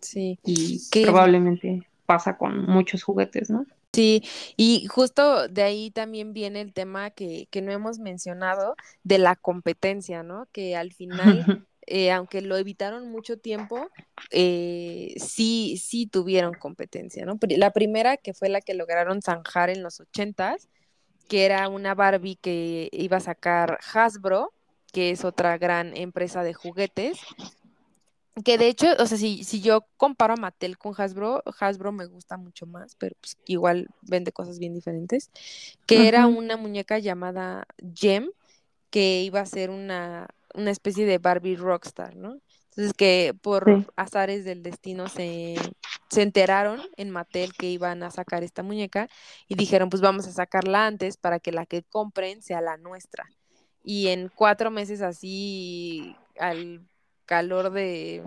[0.00, 0.38] Sí.
[0.44, 3.64] Y Que- probablemente pasa con muchos juguetes, ¿no?
[3.94, 4.22] Sí,
[4.56, 8.74] y justo de ahí también viene el tema que, que no hemos mencionado
[9.04, 10.46] de la competencia, ¿no?
[10.50, 13.88] Que al final eh, aunque lo evitaron mucho tiempo,
[14.30, 17.38] eh, sí, sí tuvieron competencia, ¿no?
[17.56, 20.68] La primera, que fue la que lograron zanjar en los ochentas,
[21.28, 24.52] que era una Barbie que iba a sacar Hasbro,
[24.92, 27.18] que es otra gran empresa de juguetes,
[28.44, 32.06] que de hecho, o sea, si, si yo comparo a Mattel con Hasbro, Hasbro me
[32.06, 35.30] gusta mucho más, pero pues igual vende cosas bien diferentes,
[35.86, 38.30] que era una muñeca llamada Gem,
[38.90, 42.38] que iba a ser una, una especie de Barbie Rockstar, ¿no?
[42.70, 43.86] Entonces que por Sí.
[43.96, 45.56] azares del destino se,
[46.08, 49.08] se enteraron en Mattel que iban a sacar esta muñeca
[49.48, 53.24] y dijeron, pues vamos a sacarla antes para que la que compren sea la nuestra.
[53.84, 56.80] Y en cuatro meses así, al
[57.26, 58.22] calor de,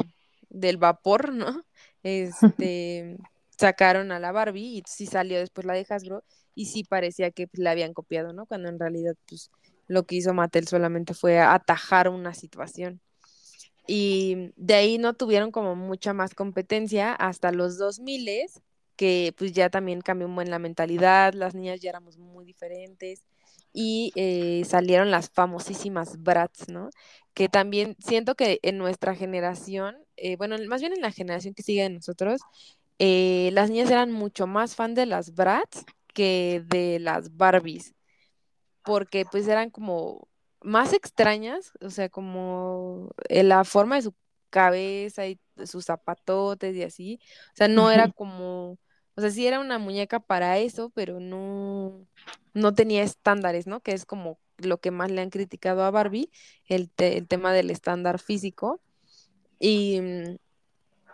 [0.49, 1.63] del vapor, ¿no?
[2.03, 3.17] Este,
[3.57, 6.23] sacaron a la Barbie y sí salió después la de Hasbro
[6.53, 8.45] y sí parecía que pues, la habían copiado, ¿no?
[8.45, 9.49] Cuando en realidad, pues,
[9.87, 13.01] lo que hizo Mattel solamente fue atajar una situación.
[13.87, 18.27] Y de ahí no tuvieron como mucha más competencia hasta los 2000
[18.95, 23.25] que pues ya también cambió un buen la mentalidad, las niñas ya éramos muy diferentes
[23.73, 26.89] y eh, salieron las famosísimas Bratz, ¿no?
[27.33, 31.63] Que también siento que en nuestra generación, eh, bueno, más bien en la generación que
[31.63, 32.41] sigue de nosotros,
[32.99, 35.83] eh, las niñas eran mucho más fan de las Bratz
[36.13, 37.93] que de las Barbies
[38.85, 40.29] porque pues eran como
[40.61, 44.15] más extrañas, o sea, como eh, la forma de su
[44.51, 47.19] cabeza y sus zapatotes y así,
[47.53, 48.73] o sea, no era como,
[49.17, 52.07] o sea, sí era una muñeca para eso, pero no,
[52.55, 53.81] no tenía estándares, ¿no?
[53.81, 56.31] Que es como lo que más le han criticado a Barbie,
[56.67, 58.81] el, te- el tema del estándar físico.
[59.59, 60.37] Y, mm,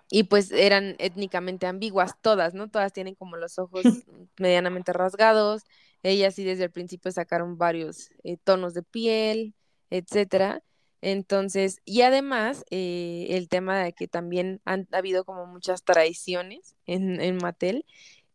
[0.10, 2.70] y pues eran étnicamente ambiguas todas, ¿no?
[2.70, 4.06] Todas tienen como los ojos
[4.40, 5.64] medianamente rasgados.
[6.04, 9.54] Ellas sí desde el principio sacaron varios eh, tonos de piel,
[9.90, 10.64] etcétera.
[11.02, 17.20] Entonces, y además eh, el tema de que también han habido como muchas traiciones en,
[17.22, 17.86] en Mattel.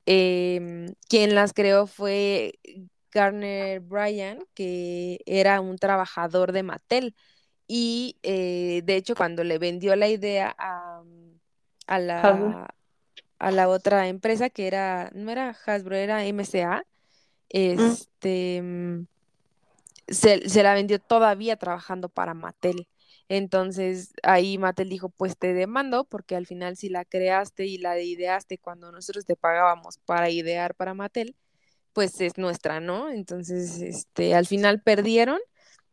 [0.06, 2.58] Em, quien las creó fue
[3.12, 7.14] Garner Bryan, que era un trabajador de Mattel.
[7.68, 11.02] Y eh, de hecho, cuando le vendió la idea a,
[11.86, 12.68] a la,
[13.38, 16.84] a la otra empresa que era, no era Hasbro, era MCA.
[17.50, 19.06] Este, mm,
[20.08, 22.88] se, se la vendió todavía trabajando para Mattel.
[23.28, 28.00] Entonces ahí Mattel dijo, pues te demando porque al final si la creaste y la
[28.00, 31.34] ideaste cuando nosotros te pagábamos para idear para Mattel,
[31.96, 33.10] pues es nuestra, ¿no?
[33.10, 35.40] Entonces, este, al final perdieron,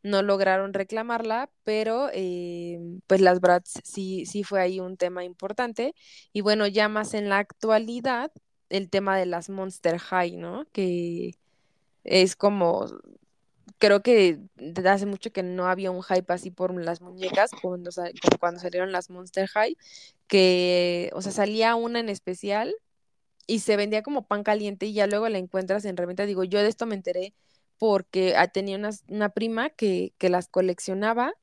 [0.04, 2.78] no lograron reclamarla, pero eh,
[3.08, 5.96] pues las Bratz sí, sí fue ahí un tema importante.
[6.34, 8.32] Y bueno, ya más en la actualidad,
[8.70, 10.66] el tema de las Monster High, ¿no?
[10.74, 11.36] Que
[12.04, 12.86] es como,
[13.78, 17.92] creo que desde hace mucho que no había un hype así por las muñecas, cuando,
[18.40, 19.78] cuando salieron las Monster High,
[20.28, 22.74] que, o sea, salía una en especial
[23.48, 26.26] y se vendía como pan caliente y ya luego la encuentras en reventa.
[26.26, 27.34] Digo, yo de esto me enteré
[27.78, 31.34] porque ah, tenía una, una prima que, que las coleccionaba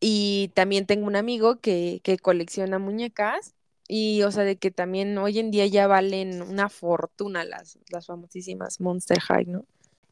[0.00, 3.54] y también tengo un amigo que, que colecciona muñecas
[3.88, 8.06] y, o sea, de que también hoy en día ya valen una fortuna las, las
[8.06, 9.66] famosísimas Monster High, ¿no?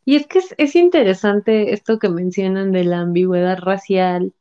[0.05, 4.33] Y es que es, es interesante esto que mencionan de la ambigüedad racial.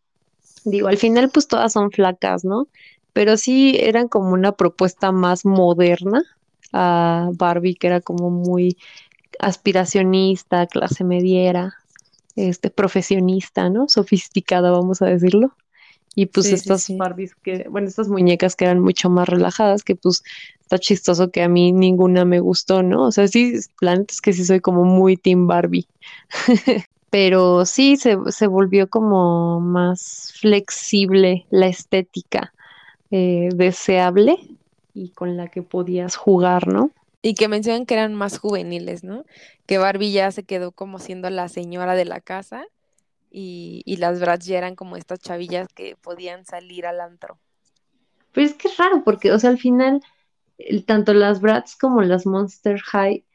[0.66, 2.68] Digo, al final pues todas son flacas, ¿no?
[3.14, 6.24] Pero sí eran como una propuesta más moderna
[6.74, 8.78] a Barbie, que era como muy
[9.40, 11.76] aspiracionista, clase mediera,
[12.36, 13.88] este, profesionista, ¿no?
[13.90, 15.56] Sofisticada, vamos a decirlo.
[16.20, 16.98] Y pues Sí, estas sí.
[16.98, 20.22] Barbies que, bueno, estas muñecas que eran mucho más relajadas, que pues
[20.60, 23.04] está chistoso que a mí ninguna me gustó, ¿no?
[23.04, 25.88] O sea, sí, la neta es que sí soy como muy Team Barbie.
[27.10, 32.54] Pero sí se, se volvió como más flexible la estética
[33.12, 34.38] eh, deseable
[34.94, 36.92] y con la que podías jugar, ¿no?
[37.22, 39.26] Y que mencionan que eran más juveniles, ¿no?
[39.66, 42.66] Que Barbie ya se quedó como siendo la señora de la casa
[43.30, 47.40] y, y las Bratz ya eran como estas chavillas que podían salir al antro.
[48.34, 50.02] Pero es que es raro porque, o sea, al final,
[50.58, 53.26] el- tanto las Bratz como las Monster High,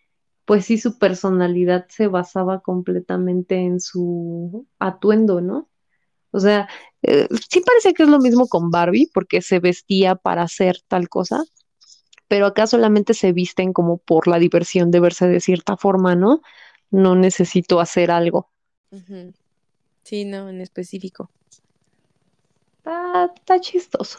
[0.47, 5.69] pues sí, su personalidad se basaba completamente en su atuendo, ¿no?
[6.33, 6.69] O sea,
[7.03, 11.09] eh, sí parece que es lo mismo con Barbie, porque se vestía para hacer tal
[11.09, 11.43] cosa,
[12.29, 16.43] pero acá solamente se visten como por la diversión de verse de cierta forma, ¿no?
[16.91, 18.51] No necesito hacer algo.
[20.05, 21.31] Sí, no, en específico.
[22.79, 24.19] Está, está chistoso.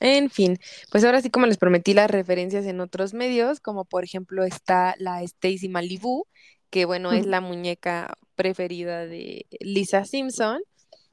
[0.00, 0.58] En fin,
[0.90, 4.94] pues ahora sí como les prometí las referencias en otros medios, como por ejemplo está
[4.98, 6.26] la Stacy Malibu,
[6.70, 10.60] que bueno, es la muñeca preferida de Lisa Simpson.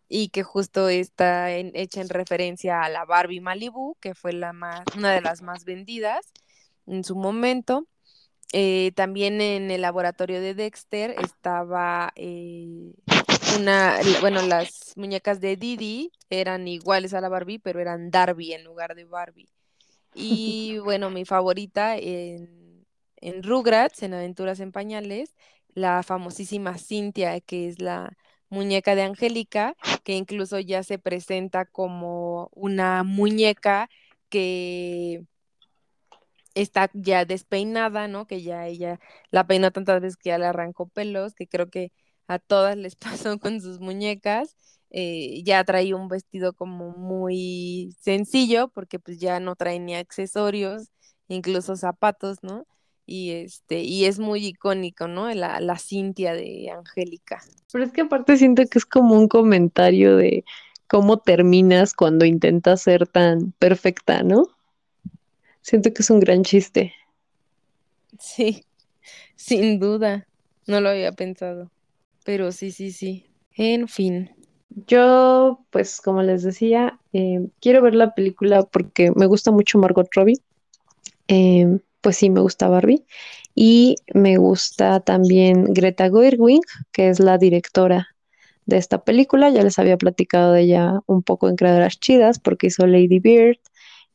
[0.10, 4.54] y que justo está en- hecha en referencia a la Barbie Malibu, que fue la
[4.54, 6.20] más, una de las más vendidas
[6.86, 7.88] en su momento.
[8.52, 12.94] Eh, también en el laboratorio de Dexter estaba eh,
[13.58, 18.64] una, bueno, las muñecas de Didi eran iguales a la Barbie, pero eran Darby en
[18.64, 19.50] lugar de Barbie.
[20.14, 22.86] Y bueno, mi favorita en,
[23.18, 25.36] en Rugrats, en Aventuras en Pañales,
[25.74, 28.16] la famosísima Cynthia, que es la
[28.50, 33.90] muñeca de Angélica, que incluso ya se presenta como una muñeca
[34.30, 35.26] que
[36.56, 38.28] está ya despeinada, ¿no?
[38.28, 39.00] Que ya ella
[39.32, 41.92] la peinó tantas veces que ya le arrancó pelos, que creo que
[42.28, 42.96] a todas les
[43.30, 44.56] pasó con sus muñecas.
[44.92, 50.90] eh, ya traía un vestido como muy sencillo, porque pues ya no trae ni accesorios,
[51.28, 52.68] incluso zapatos, ¿no?
[53.06, 55.34] Y este, y es muy icónico, ¿no?
[55.34, 57.42] La, la Cintia de Angélica.
[57.72, 60.46] Pero es que aparte siento que es como un comentario de
[60.88, 64.48] cómo terminas cuando intentas ser tan perfecta, ¿no?
[65.62, 66.94] Siento que es un gran chiste.
[68.20, 68.66] Sí,
[69.36, 70.28] sin duda.
[70.68, 71.72] No lo había pensado.
[72.26, 73.26] Pero sí, sí, sí.
[73.56, 74.32] En fin.
[74.88, 80.08] Yo, pues como les decía, eh, quiero ver la película porque me gusta mucho Margot
[80.16, 80.42] Robbie.
[81.28, 83.06] Eh, pues sí, me gusta Barbie.
[83.56, 86.62] Y me gusta también Greta Gerwig,
[86.92, 88.10] que es la directora
[88.66, 89.50] de esta película.
[89.50, 93.58] Ya les había platicado de ella un poco en Creadoras Chidas porque hizo Lady Bird,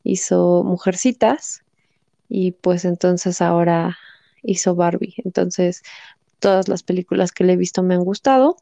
[0.03, 1.63] hizo Mujercitas
[2.27, 3.97] y pues entonces ahora
[4.43, 5.15] hizo Barbie.
[5.23, 5.83] Entonces,
[6.39, 8.57] todas las películas que le he visto me han gustado.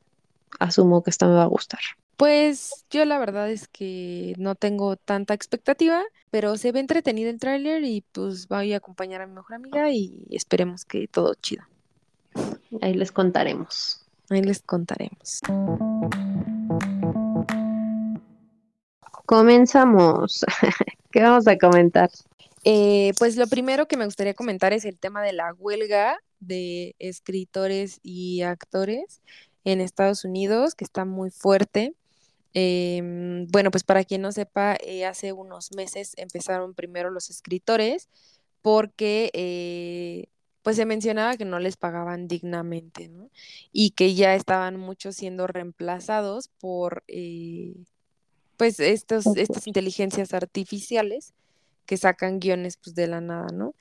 [0.60, 1.80] Asumo que esta me va a gustar.
[2.18, 7.40] Pues yo la verdad es que no tengo tanta expectativa, pero se ve entretenido el
[7.40, 11.64] tráiler y pues voy a acompañar a mi mejor amiga y esperemos que todo chido.
[12.82, 14.04] Ahí les contaremos.
[14.30, 15.42] Ahí les contaremos.
[19.28, 20.44] Comenzamos.
[21.12, 22.10] ¿Qué vamos a comentar?
[22.64, 26.96] Eh, pues lo primero que me gustaría comentar es el tema de la huelga de
[27.00, 29.22] escritores y actores
[29.64, 31.94] en Estados Unidos, que está muy fuerte.
[32.54, 38.10] Em, bueno, pues para quien no sepa, eh, hace unos meses empezaron primero los escritores
[38.62, 40.28] porque eh,
[40.64, 43.30] pues se mencionaba que no les pagaban dignamente, ¿no?
[43.72, 47.76] Y que ya estaban muchos siendo reemplazados por eh,
[48.58, 51.34] pues estos, estas inteligencias artificiales
[51.86, 53.76] que sacan guiones pues de la nada, ¿no?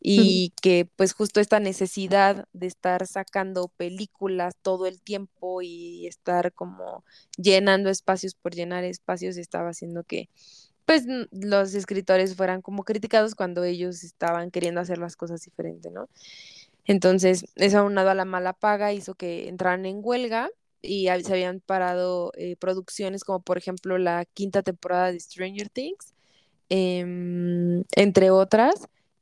[0.00, 6.52] Y que pues justo esta necesidad de estar sacando películas todo el tiempo y estar
[6.52, 7.04] como
[7.36, 10.28] llenando espacios por llenar espacios estaba haciendo que
[10.84, 16.08] pues los escritores fueran como criticados cuando ellos estaban queriendo hacer las cosas diferente, ¿no?
[16.86, 20.48] Entonces, eso aunado a la mala paga hizo que entraran en huelga
[20.82, 26.14] y se habían parado eh, producciones como por ejemplo la quinta temporada de Stranger Things
[26.68, 28.74] em, entre otras.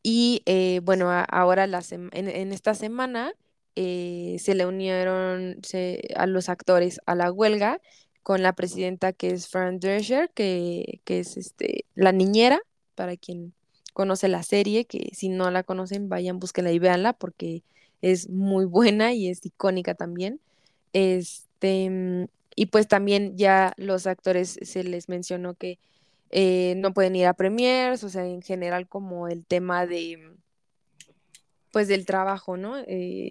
[0.06, 3.32] Y eh, bueno, ahora la en, esta semana
[3.74, 5.56] eh, se le unieron
[6.14, 7.80] a los actores a la huelga
[8.22, 12.60] con la presidenta que es Fran Drescher, que, que es este, la niñera,
[12.94, 13.54] para quien
[13.94, 17.62] conoce la serie, que si no la conocen, vayan, búsquenla y véanla porque
[18.02, 20.38] es muy buena y es icónica también.
[20.92, 25.78] Este, y pues también ya los actores se les mencionó que
[26.36, 30.18] eh, no pueden ir a premiers, o sea, en general como el tema de,
[31.70, 32.76] pues del trabajo, ¿no?
[32.88, 33.30] Eh,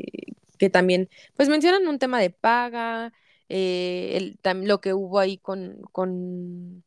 [0.58, 3.12] que también, pues mencionan un tema de paga,
[3.50, 6.86] eh, el, lo que hubo ahí con, con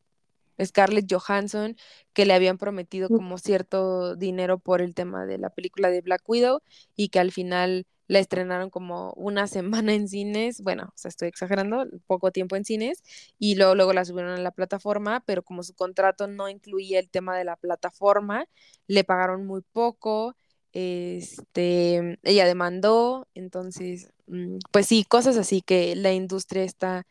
[0.63, 1.75] Scarlett Johansson,
[2.13, 6.27] que le habían prometido como cierto dinero por el tema de la película de Black
[6.27, 6.61] Widow
[6.95, 11.27] y que al final la estrenaron como una semana en cines, bueno, o sea, estoy
[11.27, 13.03] exagerando, poco tiempo en cines
[13.37, 17.09] y luego, luego la subieron a la plataforma, pero como su contrato no incluía el
[17.09, 18.45] tema de la plataforma,
[18.87, 20.35] le pagaron muy poco,
[20.73, 27.05] este, ella demandó, entonces, mm, pues sí, cosas así que la industria está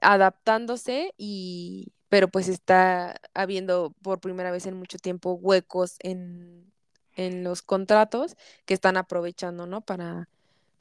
[0.00, 6.70] adaptándose y pero pues está habiendo por primera vez en mucho tiempo huecos en,
[7.16, 8.36] en los contratos
[8.66, 9.80] que están aprovechando, ¿no?
[9.80, 10.28] Para,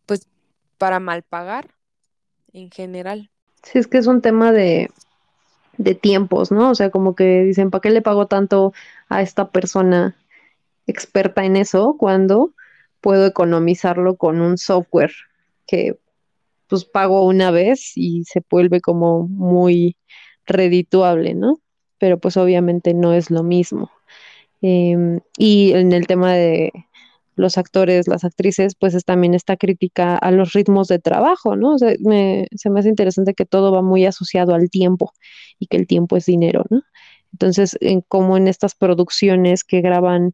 [0.05, 0.27] pues,
[0.77, 1.69] para mal pagar
[2.51, 3.31] en general.
[3.63, 4.91] Sí, es que es un tema de,
[5.77, 6.69] de tiempos, ¿no?
[6.71, 8.73] O sea, como que dicen, ¿para qué le pago tanto
[9.07, 10.17] a esta persona
[10.85, 12.53] experta en eso cuando
[12.99, 15.13] puedo economizarlo con un software
[15.65, 15.97] que
[16.67, 19.95] pues pago una vez y se vuelve como muy
[20.45, 21.59] redituable, ¿no?
[21.99, 23.91] Pero pues obviamente no es lo mismo.
[24.61, 26.71] Em, y en el tema de,
[27.35, 31.73] los actores, las actrices, pues es también esta crítica a los ritmos de trabajo, ¿no?
[31.73, 35.13] O sea, me, se me hace interesante que todo va muy asociado al tiempo
[35.59, 36.83] y que el tiempo es dinero, ¿no?
[37.33, 40.33] Entonces, en, como en estas producciones que graban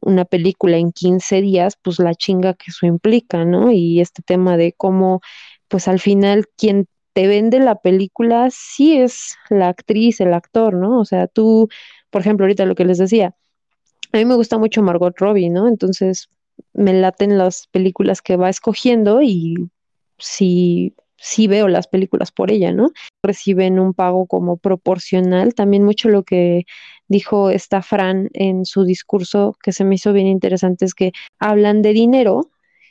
[0.00, 3.72] una película en 15 días, pues la chinga que eso implica, ¿no?
[3.72, 5.20] Y este tema de cómo,
[5.68, 6.86] pues al final, quien
[7.16, 11.00] te vende la película sí es la actriz, el actor, ¿no?
[11.00, 11.70] O sea, tú,
[12.10, 13.34] por ejemplo, ahorita lo que les decía,
[14.12, 15.66] a mí me gusta mucho Margot Robbie, ¿no?
[15.66, 16.28] Entonces,
[16.74, 19.54] me laten las películas que va escogiendo y
[20.18, 22.90] si sí veo las películas por ella, ¿no?
[23.22, 25.54] Reciben un pago como proporcional.
[25.54, 26.66] También mucho lo que
[27.08, 31.80] dijo esta Fran en su discurso que se me hizo bien interesante es que hablan
[31.80, 32.50] de dinero,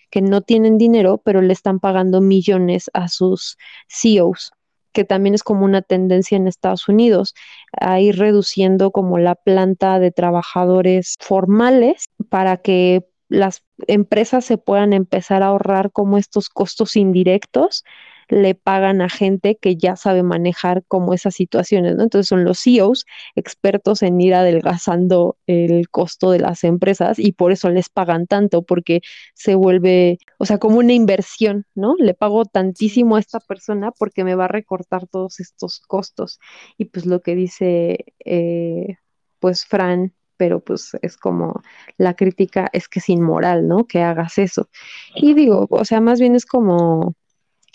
[0.10, 4.52] que no tienen dinero, pero le están pagando millones a sus CEOs
[4.96, 7.36] que también es como una tendencia en Estados Unidos,
[7.74, 14.94] a ir reduciendo como la planta de trabajadores formales para que las empresas se puedan
[14.94, 17.84] empezar a ahorrar como estos costos indirectos
[18.30, 22.04] le pagan a gente que ya sabe manejar como esas situaciones, ¿no?
[22.04, 23.06] Entonces son los CEOs
[23.36, 28.64] expertos en ir adelgazando el costo de las empresas y por eso les pagan tanto,
[28.64, 29.02] porque
[29.34, 31.96] se vuelve, o sea, como una inversión, ¿no?
[31.98, 36.40] Le pago tantísimo a esta persona porque me va a recortar todos estos costos.
[36.78, 38.98] Y pues lo que dice, eh,
[39.40, 41.62] pues Fran pero pues es como
[41.98, 43.86] la crítica es que es inmoral, ¿no?
[43.88, 44.70] Que hagas eso.
[45.16, 47.16] Y digo, o sea, más bien es como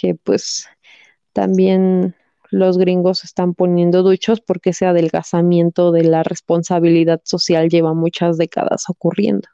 [0.01, 0.67] que pues
[1.33, 2.15] también
[2.51, 8.89] los gringos están poniendo duchos porque ese adelgazamiento de la responsabilidad social lleva muchas décadas
[8.89, 9.49] ocurriendo.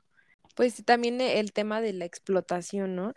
[0.55, 3.13] Pues también el tema de la explotación, ¿no?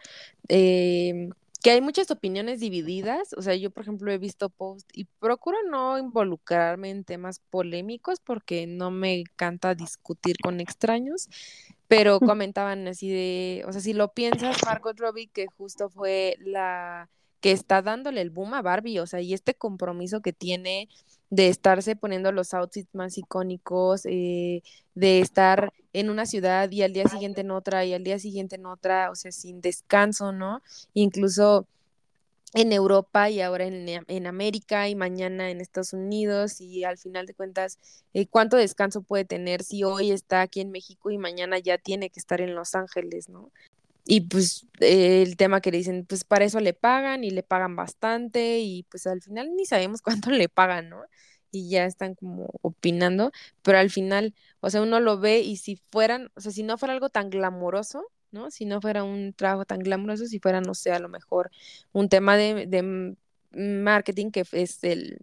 [0.49, 1.29] Eh,
[1.61, 5.57] que hay muchas opiniones divididas, o sea, yo por ejemplo he visto posts y procuro
[5.69, 11.29] no involucrarme en temas polémicos porque no me encanta discutir con extraños,
[11.87, 17.09] pero comentaban así de, o sea, si lo piensas, Margot Robbie, que justo fue la
[17.41, 20.89] que está dándole el boom a Barbie, o sea, y este compromiso que tiene
[21.29, 24.63] de estarse poniendo los outfits más icónicos, eh,
[24.95, 28.55] de estar en una ciudad y al día siguiente en otra y al día siguiente
[28.55, 30.61] en otra, o sea, sin descanso, ¿no?
[30.93, 31.67] Incluso
[32.53, 37.35] en Europa y ahora en, América y mañana en Estados Unidos y al final de
[37.35, 37.77] cuentas,
[38.13, 42.09] eh, ¿cuánto descanso puede tener si hoy está aquí en México y mañana ya tiene
[42.09, 43.51] que estar en Los Ángeles, ¿no?
[44.11, 47.75] Y pues el tema que le dicen, pues para eso le pagan y le pagan
[47.75, 51.03] bastante y pues al final ni sabemos cuánto le pagan, ¿no?
[51.51, 53.31] Y ya están como opinando,
[53.61, 56.77] pero al final, o sea, uno lo ve y si fueran, o sea, si no
[56.79, 58.49] fuera algo tan glamoroso, ¿no?
[58.51, 61.51] Si no fuera un trabajo tan glamoroso, si fuera, no sé, a lo mejor
[61.91, 63.15] un tema de, de
[63.51, 65.19] marketing que es el,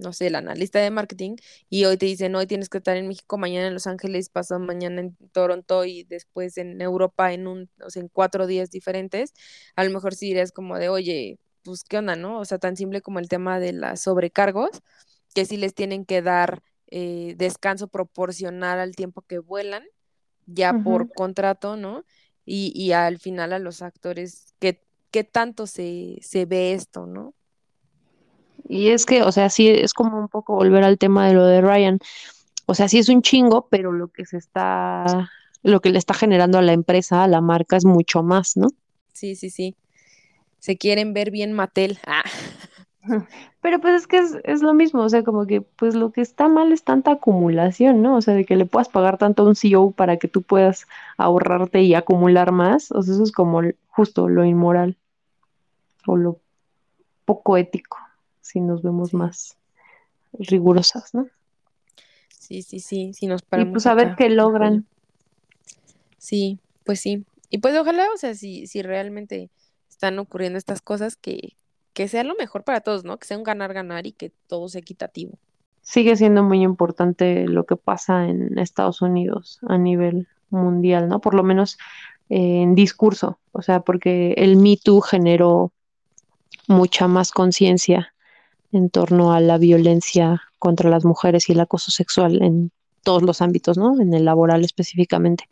[0.00, 1.36] no sé, el analista de marketing,
[1.68, 4.60] y hoy te dicen, hoy tienes que estar en México, mañana en Los Ángeles, pasado
[4.60, 9.32] mañana en Toronto y después en Europa en un, o sea, en cuatro días diferentes,
[9.76, 12.40] a lo mejor sí dirías como de, oye, pues qué onda, ¿no?
[12.40, 14.70] O sea, tan simple como el tema de las sobrecargos,
[15.34, 19.84] que sí les tienen que dar eh, descanso proporcional al tiempo que vuelan,
[20.46, 22.04] ya por contrato, ¿no?
[22.44, 27.34] Y, y al final a los actores, ¿qué, qué tanto se, se ve esto, ¿no?
[28.70, 31.44] Y es que, o sea, sí es como un poco volver al tema de lo
[31.44, 31.98] de Ryan.
[32.66, 35.28] O sea, sí es un chingo, pero lo que se está,
[35.64, 38.68] lo que le está generando a la empresa, a la marca, es mucho más, ¿no?
[39.12, 39.74] Sí, sí, sí.
[40.60, 41.98] Se quieren ver bien Mattel.
[42.06, 42.22] Ah.
[43.60, 46.20] Pero pues es que es, es, lo mismo, o sea, como que pues lo que
[46.20, 48.14] está mal es tanta acumulación, ¿no?
[48.14, 50.86] O sea, de que le puedas pagar tanto a un CEO para que tú puedas
[51.16, 54.96] ahorrarte y acumular más, o sea, eso es como justo lo inmoral
[56.06, 56.38] o lo
[57.24, 57.98] poco ético
[58.50, 59.56] si nos vemos más
[60.32, 61.28] rigurosas, ¿no?
[62.28, 63.70] Sí, sí, sí, si nos paramos.
[63.70, 64.86] Y pues a ver qué logran.
[66.18, 67.24] Sí, pues sí.
[67.48, 69.50] Y pues ojalá, o sea, si, si realmente
[69.88, 71.56] están ocurriendo estas cosas, que,
[71.92, 73.18] que sea lo mejor para todos, ¿no?
[73.18, 75.38] Que sea un ganar-ganar y que todo sea equitativo.
[75.82, 81.20] Sigue siendo muy importante lo que pasa en Estados Unidos a nivel mundial, ¿no?
[81.20, 81.78] Por lo menos
[82.28, 85.72] eh, en discurso, o sea, porque el Me Too generó
[86.68, 88.14] mucha más conciencia
[88.72, 92.70] en torno a la violencia contra las mujeres y el acoso sexual en
[93.02, 94.00] todos los ámbitos, ¿no?
[94.00, 95.48] En el laboral específicamente.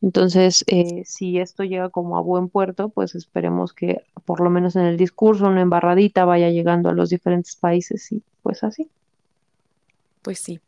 [0.00, 4.76] Entonces, eh, si esto llega como a buen puerto, pues esperemos que por lo menos
[4.76, 8.88] en el discurso, una embarradita vaya llegando a los diferentes países y pues así.
[10.22, 10.60] Pues sí.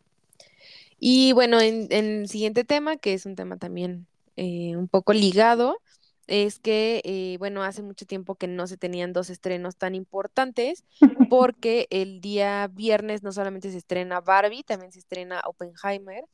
[1.01, 4.07] Y bueno, en, el siguiente tema, que es un tema también
[4.37, 5.79] eh, un poco ligado,
[6.27, 10.85] es que, eh, bueno, hace mucho tiempo que no se tenían dos estrenos tan importantes,
[11.29, 16.25] porque el día viernes no solamente se estrena Barbie, también se estrena Oppenheimer,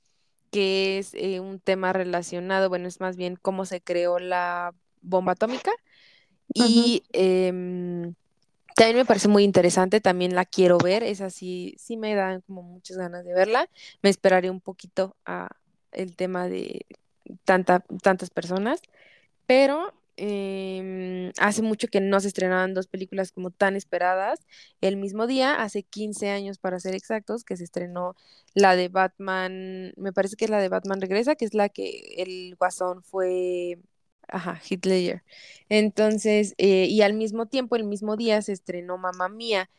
[0.50, 5.32] que es eh, un tema relacionado, bueno, es más bien cómo se creó la bomba
[5.32, 5.72] atómica.
[6.52, 8.14] Y em,
[8.76, 12.62] también me parece muy interesante, también la quiero ver, esa sí, sí me dan como
[12.62, 13.68] muchas ganas de verla.
[14.02, 15.48] Me esperaré un poquito a
[15.92, 16.86] el tema de
[17.44, 18.80] tanta, tantas personas,
[19.46, 24.40] pero em, hace mucho que no se estrenaban dos películas como tan esperadas.
[24.80, 28.16] El mismo día, hace 15 años para ser exactos, que se estrenó
[28.54, 32.14] la de Batman, me parece que es la de Batman Regresa, que es la que
[32.18, 33.78] el guasón fue,
[34.28, 35.24] ajá, Hitler.
[35.68, 39.70] Entonces, eh, y al mismo tiempo, el mismo día se estrenó Mamá Mía,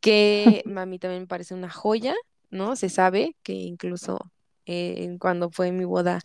[0.00, 2.14] que a mí también me parece una joya,
[2.50, 2.76] ¿no?
[2.76, 4.32] Se sabe que incluso
[4.66, 6.20] eh, cuando fue mi boda,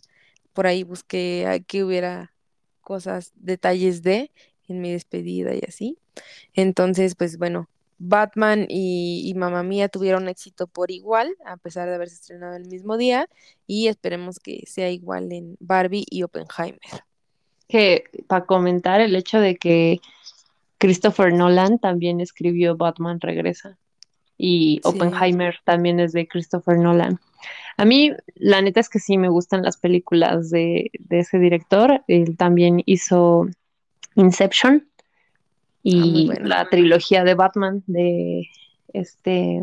[0.52, 2.35] por ahí busqué que hubiera
[2.86, 4.30] cosas, detalles de
[4.68, 5.98] en mi despedida y así.
[6.54, 7.68] Entonces, pues bueno,
[7.98, 12.68] Batman y, y Mamma Mía tuvieron éxito por igual, a pesar de haberse estrenado el
[12.68, 13.28] mismo día,
[13.66, 16.78] y esperemos que sea igual en Barbie y Oppenheimer.
[17.66, 19.98] Que para comentar el hecho de que
[20.78, 23.76] Christopher Nolan también escribió Batman Regresa
[24.38, 27.18] y Oppenheimer también es de Christopher Nolan.
[27.76, 32.02] A mí, la neta es que sí me gustan las películas de, ese director.
[32.08, 33.48] Él también hizo
[34.14, 34.88] Inception
[35.82, 38.48] y ah, la trilogía de Batman de
[38.94, 39.62] este.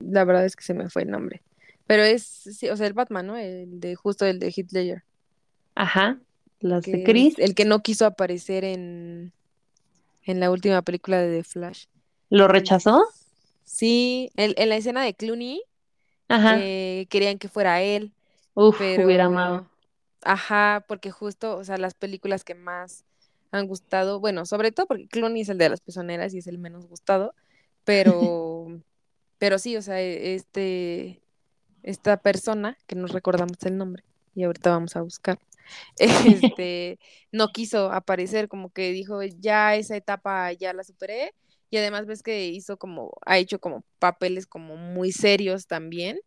[0.00, 1.40] La verdad es que se me fue el nombre.
[1.86, 3.36] Pero es, o sea, el Batman, ¿no?
[3.36, 5.04] El de justo el de Hitler.
[5.76, 6.18] Ajá,
[6.58, 7.38] las de Chris.
[7.38, 9.32] El que no quiso aparecer en,
[10.24, 11.84] en la última película de The Flash.
[12.28, 13.04] ¿Lo rechazó?
[13.64, 15.62] Sí, en la escena de Clooney
[16.30, 16.58] Ajá.
[16.60, 18.12] Eh, querían que fuera él.
[18.54, 19.68] Uf, pero, hubiera amado.
[20.22, 23.04] Ajá, porque justo, o sea, las películas que más
[23.50, 26.58] han gustado, bueno, sobre todo porque Clooney es el de las pezoneras y es el
[26.58, 27.34] menos gustado,
[27.84, 28.80] pero,
[29.38, 31.20] pero sí, o sea, e, este,
[31.82, 34.04] esta persona, que nos recordamos el nombre,
[34.36, 35.40] y ahorita vamos a buscar,
[35.98, 37.00] este,
[37.32, 41.32] no quiso aparecer, como que dijo, ya esa etapa ya la superé,
[41.70, 46.18] y además ves que hizo como, ha hecho como papeles como muy serios también,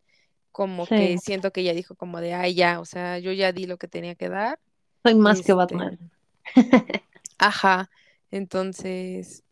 [0.52, 3.66] como que siento que ella dijo como de, ay, ya, o sea, yo ya di
[3.66, 4.60] lo que tenía que dar.
[5.04, 6.00] Soy más que este Batman.
[7.38, 7.90] Ajá,
[8.32, 9.44] entonces,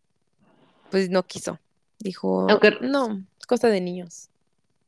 [0.90, 1.60] pues no quiso.
[2.00, 2.48] Dijo,
[2.82, 4.30] no, es cosa de niños.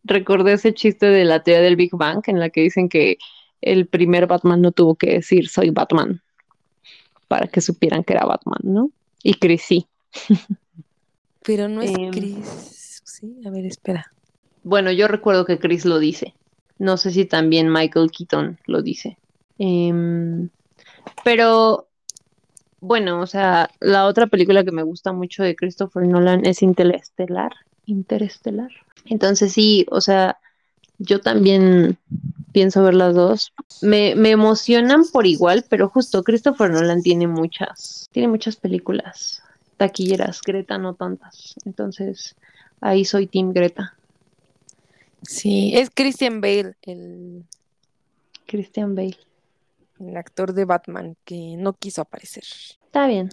[0.04, 3.18] Recordé ese chiste de la teoría del Big Bang en la que dicen que
[3.62, 6.22] el primer Batman no tuvo que decir soy Batman
[7.28, 8.92] para que supieran que era Batman, ¿no?
[9.24, 9.88] Y sí.
[11.46, 13.02] Pero no es em, Chris.
[13.04, 14.12] Sí, a ver, espera.
[14.64, 16.34] Bueno, yo recuerdo que Chris lo dice.
[16.80, 19.18] No sé si también Michael Keaton lo dice.
[19.58, 20.50] Em,
[21.24, 21.88] pero
[22.80, 27.52] bueno, o sea, la otra película que me gusta mucho de Christopher Nolan es Interestelar.
[27.86, 28.72] Interestelar.
[29.06, 30.38] Entonces sí, o sea,
[30.98, 31.98] yo también
[32.54, 33.54] pienso ver las dos.
[33.82, 39.43] Me, me, emocionan por igual, pero justo Christopher Nolan tiene muchas, tiene muchas películas
[39.88, 41.56] taquilleras, Greta no tantas.
[41.66, 42.36] Entonces,
[42.82, 43.96] ahí soy Team Greta.
[45.22, 47.44] Sí, es Christian Bale, el
[48.46, 49.18] Christian Bale.
[50.00, 52.44] El actor de Batman que no quiso aparecer.
[52.86, 53.30] Está bien.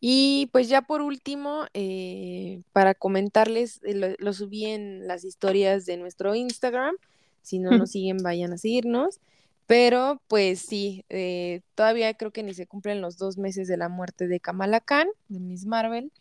[0.00, 5.96] Y pues ya por último, eh, para comentarles, eh, lo, subí en las historias de
[5.96, 6.94] nuestro Instagram.
[7.42, 9.20] Si no nos siguen, vayan a seguirnos.
[9.66, 13.88] Pero pues sí, eh, todavía creo que ni se cumplen los dos meses de la
[13.88, 16.12] muerte de Kamala Khan, de Miss Marvel,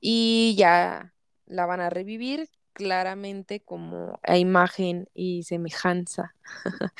[0.00, 1.14] y ya
[1.46, 6.34] la van a revivir claramente como a imagen y semejanza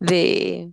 [0.00, 0.72] de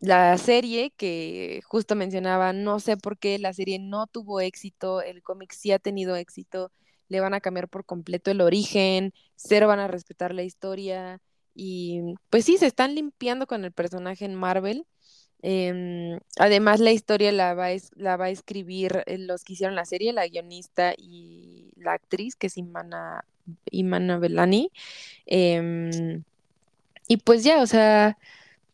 [0.00, 5.22] la serie que justo mencionaba, no sé por qué la serie no tuvo éxito, el
[5.22, 6.72] cómic sí ha tenido éxito,
[7.08, 11.20] le van a cambiar por completo el origen, cero van a respetar la historia,
[11.54, 14.86] y pues sí, se están limpiando con el personaje en Marvel.
[15.42, 19.74] Em, además, la historia la va, a, la va a escribir eh, los que hicieron
[19.74, 23.24] la serie, la guionista y la actriz, que es Imana,
[23.70, 24.70] Imana Belani.
[25.26, 26.22] Em,
[27.08, 28.18] y pues ya, o sea,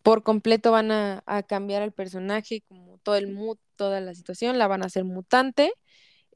[0.02, 4.68] por completo van a, cambiar el personaje, como todo el mood, toda la situación, la
[4.68, 5.72] van a hacer mutante.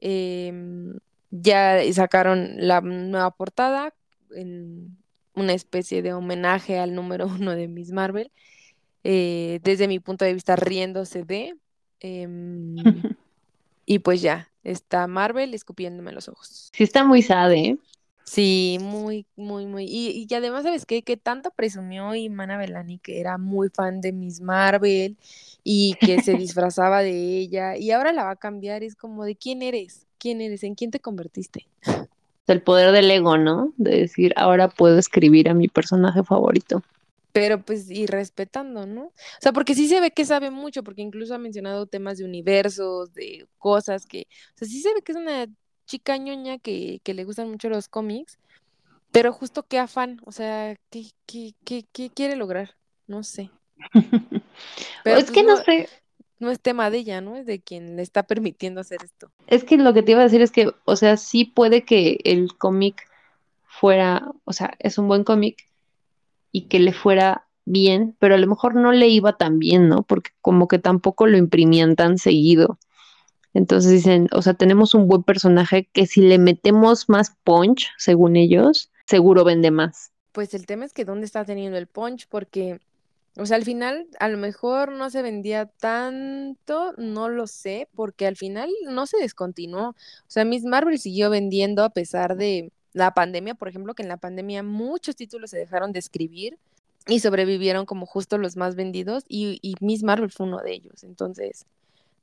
[0.01, 0.99] Em,
[1.31, 3.93] ya sacaron la nueva portada
[4.35, 4.97] en,
[5.35, 8.31] una especie de homenaje al número uno de Miss Marvel,
[9.03, 11.55] eh, desde mi punto de vista riéndose de,
[11.99, 12.75] em,
[13.85, 16.69] y pues ya, está Marvel escupiéndome los ojos.
[16.73, 17.77] Sí, está muy sad, ¿eh?
[18.25, 19.83] Sí, muy, muy, muy.
[19.85, 21.03] Y, y además, ¿sabes qué?
[21.03, 25.17] Que tanto presumió Imana Belani que era muy fan de Miss Marvel
[25.63, 28.83] y que se disfrazaba de ella y ahora la va a cambiar.
[28.83, 30.07] Es como, ¿de quién eres?
[30.17, 30.63] ¿Quién eres?
[30.63, 31.67] ¿En quién te convertiste?
[32.47, 33.73] El poder del ego, ¿no?
[33.77, 36.83] De decir, ahora puedo escribir a mi personaje favorito.
[37.31, 39.05] pero pues y respetando, ¿no?
[39.05, 42.25] O sea, porque sí se ve que sabe mucho, porque incluso ha mencionado temas de
[42.25, 45.47] universos, de cosas que, o sea, sí se ve que es una
[45.85, 48.37] chica ñoña que, que le gustan mucho los cómics,
[49.11, 52.75] pero justo qué afán, o sea, ¿qué, qué, qué, qué quiere lograr?
[53.07, 53.51] No sé.
[55.03, 55.89] Pero es pues que no no, sé,
[56.39, 57.35] no es tema de ella, ¿no?
[57.35, 59.31] Es de quien le está permitiendo hacer esto.
[59.47, 62.19] es que lo que te iba a decir es que, o sea, sí puede que
[62.23, 63.07] el cómic
[63.65, 65.69] fuera, o sea, es un buen cómic
[66.51, 70.03] y que le fuera bien, pero a lo mejor no le iba tan bien, ¿no?
[70.03, 72.77] Porque como que tampoco lo imprimían tan seguido.
[73.53, 78.35] Entonces dicen, o sea, tenemos un buen personaje que si le metemos más punch, según
[78.35, 80.11] ellos, seguro vende más.
[80.31, 82.79] Pues el tema es que dónde está teniendo el punch, porque,
[83.35, 88.27] o sea, al final a lo mejor no se vendía tanto, no lo sé, porque
[88.27, 89.89] al final no se descontinuó.
[89.89, 89.95] O
[90.27, 94.17] sea, Miss Marvel siguió vendiendo a pesar de la pandemia, por ejemplo, que en la
[94.17, 96.59] pandemia muchos títulos se dejaron de escribir
[97.07, 101.03] y sobrevivieron como justo los más vendidos y, y Miss Marvel fue uno de ellos.
[101.03, 101.65] Entonces,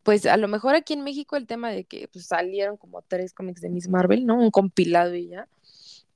[0.05, 3.35] pues a lo mejor aquí en México el tema de que pues, salieron como tres
[3.35, 4.37] cómics de Miss Marvel, ¿no?
[4.37, 5.49] Un compilado y ya.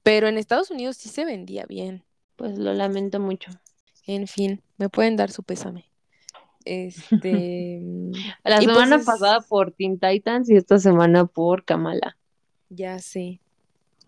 [0.05, 2.05] Pero en Estados Unidos sí se vendía bien.
[2.37, 3.51] Pues lo lamento mucho.
[4.07, 5.91] En fin, me pueden dar su pésame.
[6.65, 7.81] Este.
[8.45, 12.17] La y pues semana es- pasada por Teen Titans y esta semana por Kamala.
[12.69, 13.41] Ya sé.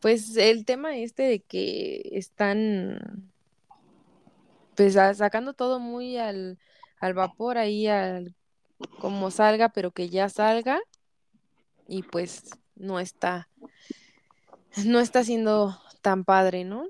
[0.01, 3.31] Pues el tema este de que están
[4.77, 6.59] pues sacando todo muy al,
[7.01, 8.35] al vapor ahí, al
[9.01, 10.78] como salga, pero que ya salga.
[11.89, 13.48] Y pues no está,
[14.85, 16.86] no está siendo tan padre, ¿no?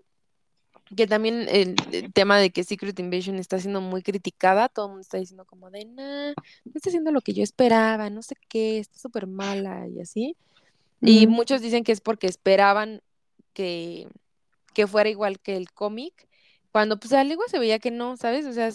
[0.95, 4.91] Que también el, el tema de que Secret Invasion está siendo muy criticada, todo el
[4.91, 6.29] mundo está diciendo como de, nah,
[6.65, 10.37] no está haciendo lo que yo esperaba, no sé qué, está súper mala y así.
[11.01, 13.03] Y muchos dicen que es porque esperaban
[13.53, 14.09] que,
[14.75, 16.29] que fuera igual que el cómic,
[16.73, 18.47] cuando pues al igual se veía que no, ¿sabes?
[18.47, 18.71] O sea,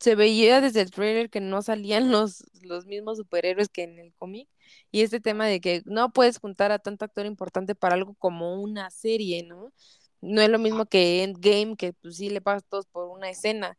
[0.00, 4.12] se veía desde el trailer que no salían los, los mismos superhéroes que en el
[4.14, 4.48] cómic.
[4.90, 8.60] Y este tema de que no puedes juntar a tanto actor importante para algo como
[8.60, 9.72] una serie, ¿no?
[10.20, 13.78] No es lo mismo que Endgame, que pues sí le pagas todos por una escena,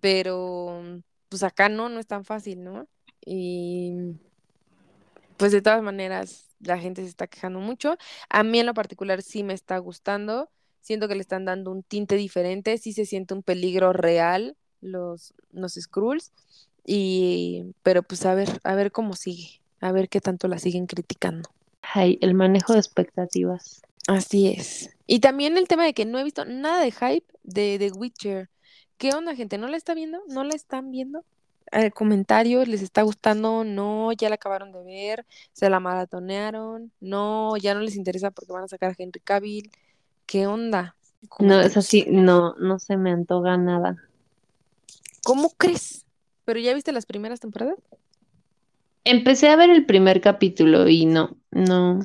[0.00, 0.82] pero
[1.28, 2.86] pues acá no, no es tan fácil, ¿no?
[3.24, 4.16] Y
[5.36, 7.96] pues de todas maneras la gente se está quejando mucho.
[8.28, 10.50] A mí en lo particular sí me está gustando.
[10.80, 15.34] Siento que le están dando un tinte diferente, sí se siente un peligro real los,
[15.50, 16.32] los Skrulls.
[16.84, 20.86] Y, pero pues a ver, a ver cómo sigue, a ver qué tanto la siguen
[20.86, 21.50] criticando.
[21.82, 23.82] Ay, el manejo de expectativas.
[24.06, 24.90] Así es.
[25.06, 28.50] Y también el tema de que no he visto nada de hype de The Witcher.
[28.98, 29.58] ¿Qué onda, gente?
[29.58, 30.20] ¿No la está viendo?
[30.28, 31.24] ¿No la están viendo?
[31.72, 33.64] Eh, comentarios, ¿les está gustando?
[33.64, 38.52] No, ya la acabaron de ver, se la maratonearon, no, ya no les interesa porque
[38.52, 39.70] van a sacar a Henry Cavill.
[40.26, 40.96] ¿Qué onda?
[41.40, 43.96] No, es así, no, no se me antoja nada.
[45.24, 46.06] ¿Cómo crees?
[46.44, 47.76] ¿Pero ya viste las primeras temporadas?
[49.02, 52.00] Empecé a ver el primer capítulo y no, no,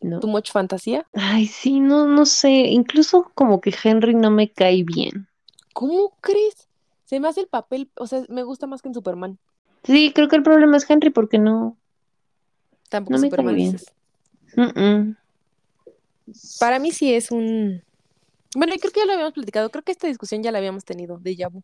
[0.00, 0.20] no.
[0.20, 1.06] ¿Too much fantasía?
[1.12, 5.28] Ay, sí, no, no sé, incluso como que Henry no me cae bien.
[5.72, 6.68] ¿Cómo crees?
[7.04, 9.38] Se me hace el papel, o sea, me gusta más que en Superman.
[9.84, 11.76] Sí, creo que el problema es Henry porque no,
[12.88, 13.80] Tampoco no me cae Superman bien.
[14.56, 15.16] Mm, mm.
[16.58, 17.82] Para mí sí es un...
[18.54, 21.18] Bueno, creo que ya lo habíamos platicado, creo que esta discusión ya la habíamos tenido,
[21.18, 21.62] de Yabu.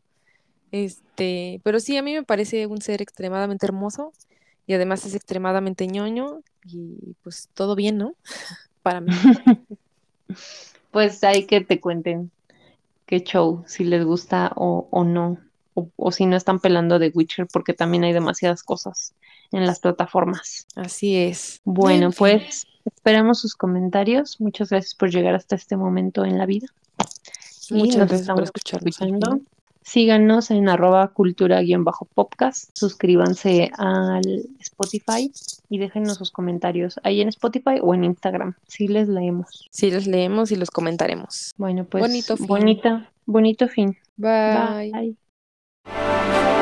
[0.73, 4.13] Este, pero sí, a mí me parece un ser extremadamente hermoso
[4.67, 8.15] y además es extremadamente ñoño y pues todo bien, ¿no?
[8.83, 9.13] Para mí.
[10.91, 12.31] Pues hay que te cuenten
[13.05, 15.39] qué show, si les gusta o, o no,
[15.75, 19.13] o, o si no están pelando de Witcher, porque también hay demasiadas cosas
[19.53, 20.67] en las plataformas.
[20.75, 21.61] Así es.
[21.65, 24.41] Bueno, pues esperamos sus comentarios.
[24.41, 26.69] Muchas gracias por llegar hasta este momento en la vida.
[27.71, 28.89] Muchas gracias por escucharnos.
[28.89, 29.41] escuchando.
[29.87, 32.71] Síganos en arroba cultura-podcast.
[32.75, 35.31] Suscríbanse al Spotify
[35.71, 38.55] y déjenos sus comentarios ahí en Spotify o en Instagram.
[38.67, 39.69] Sí les leemos.
[39.71, 41.55] Sí, los leemos y los comentaremos.
[41.57, 42.47] Bueno, pues Bonito fin.
[42.49, 43.97] bonita, bonito fin.
[44.17, 44.91] Bye.
[45.85, 46.56] Bye.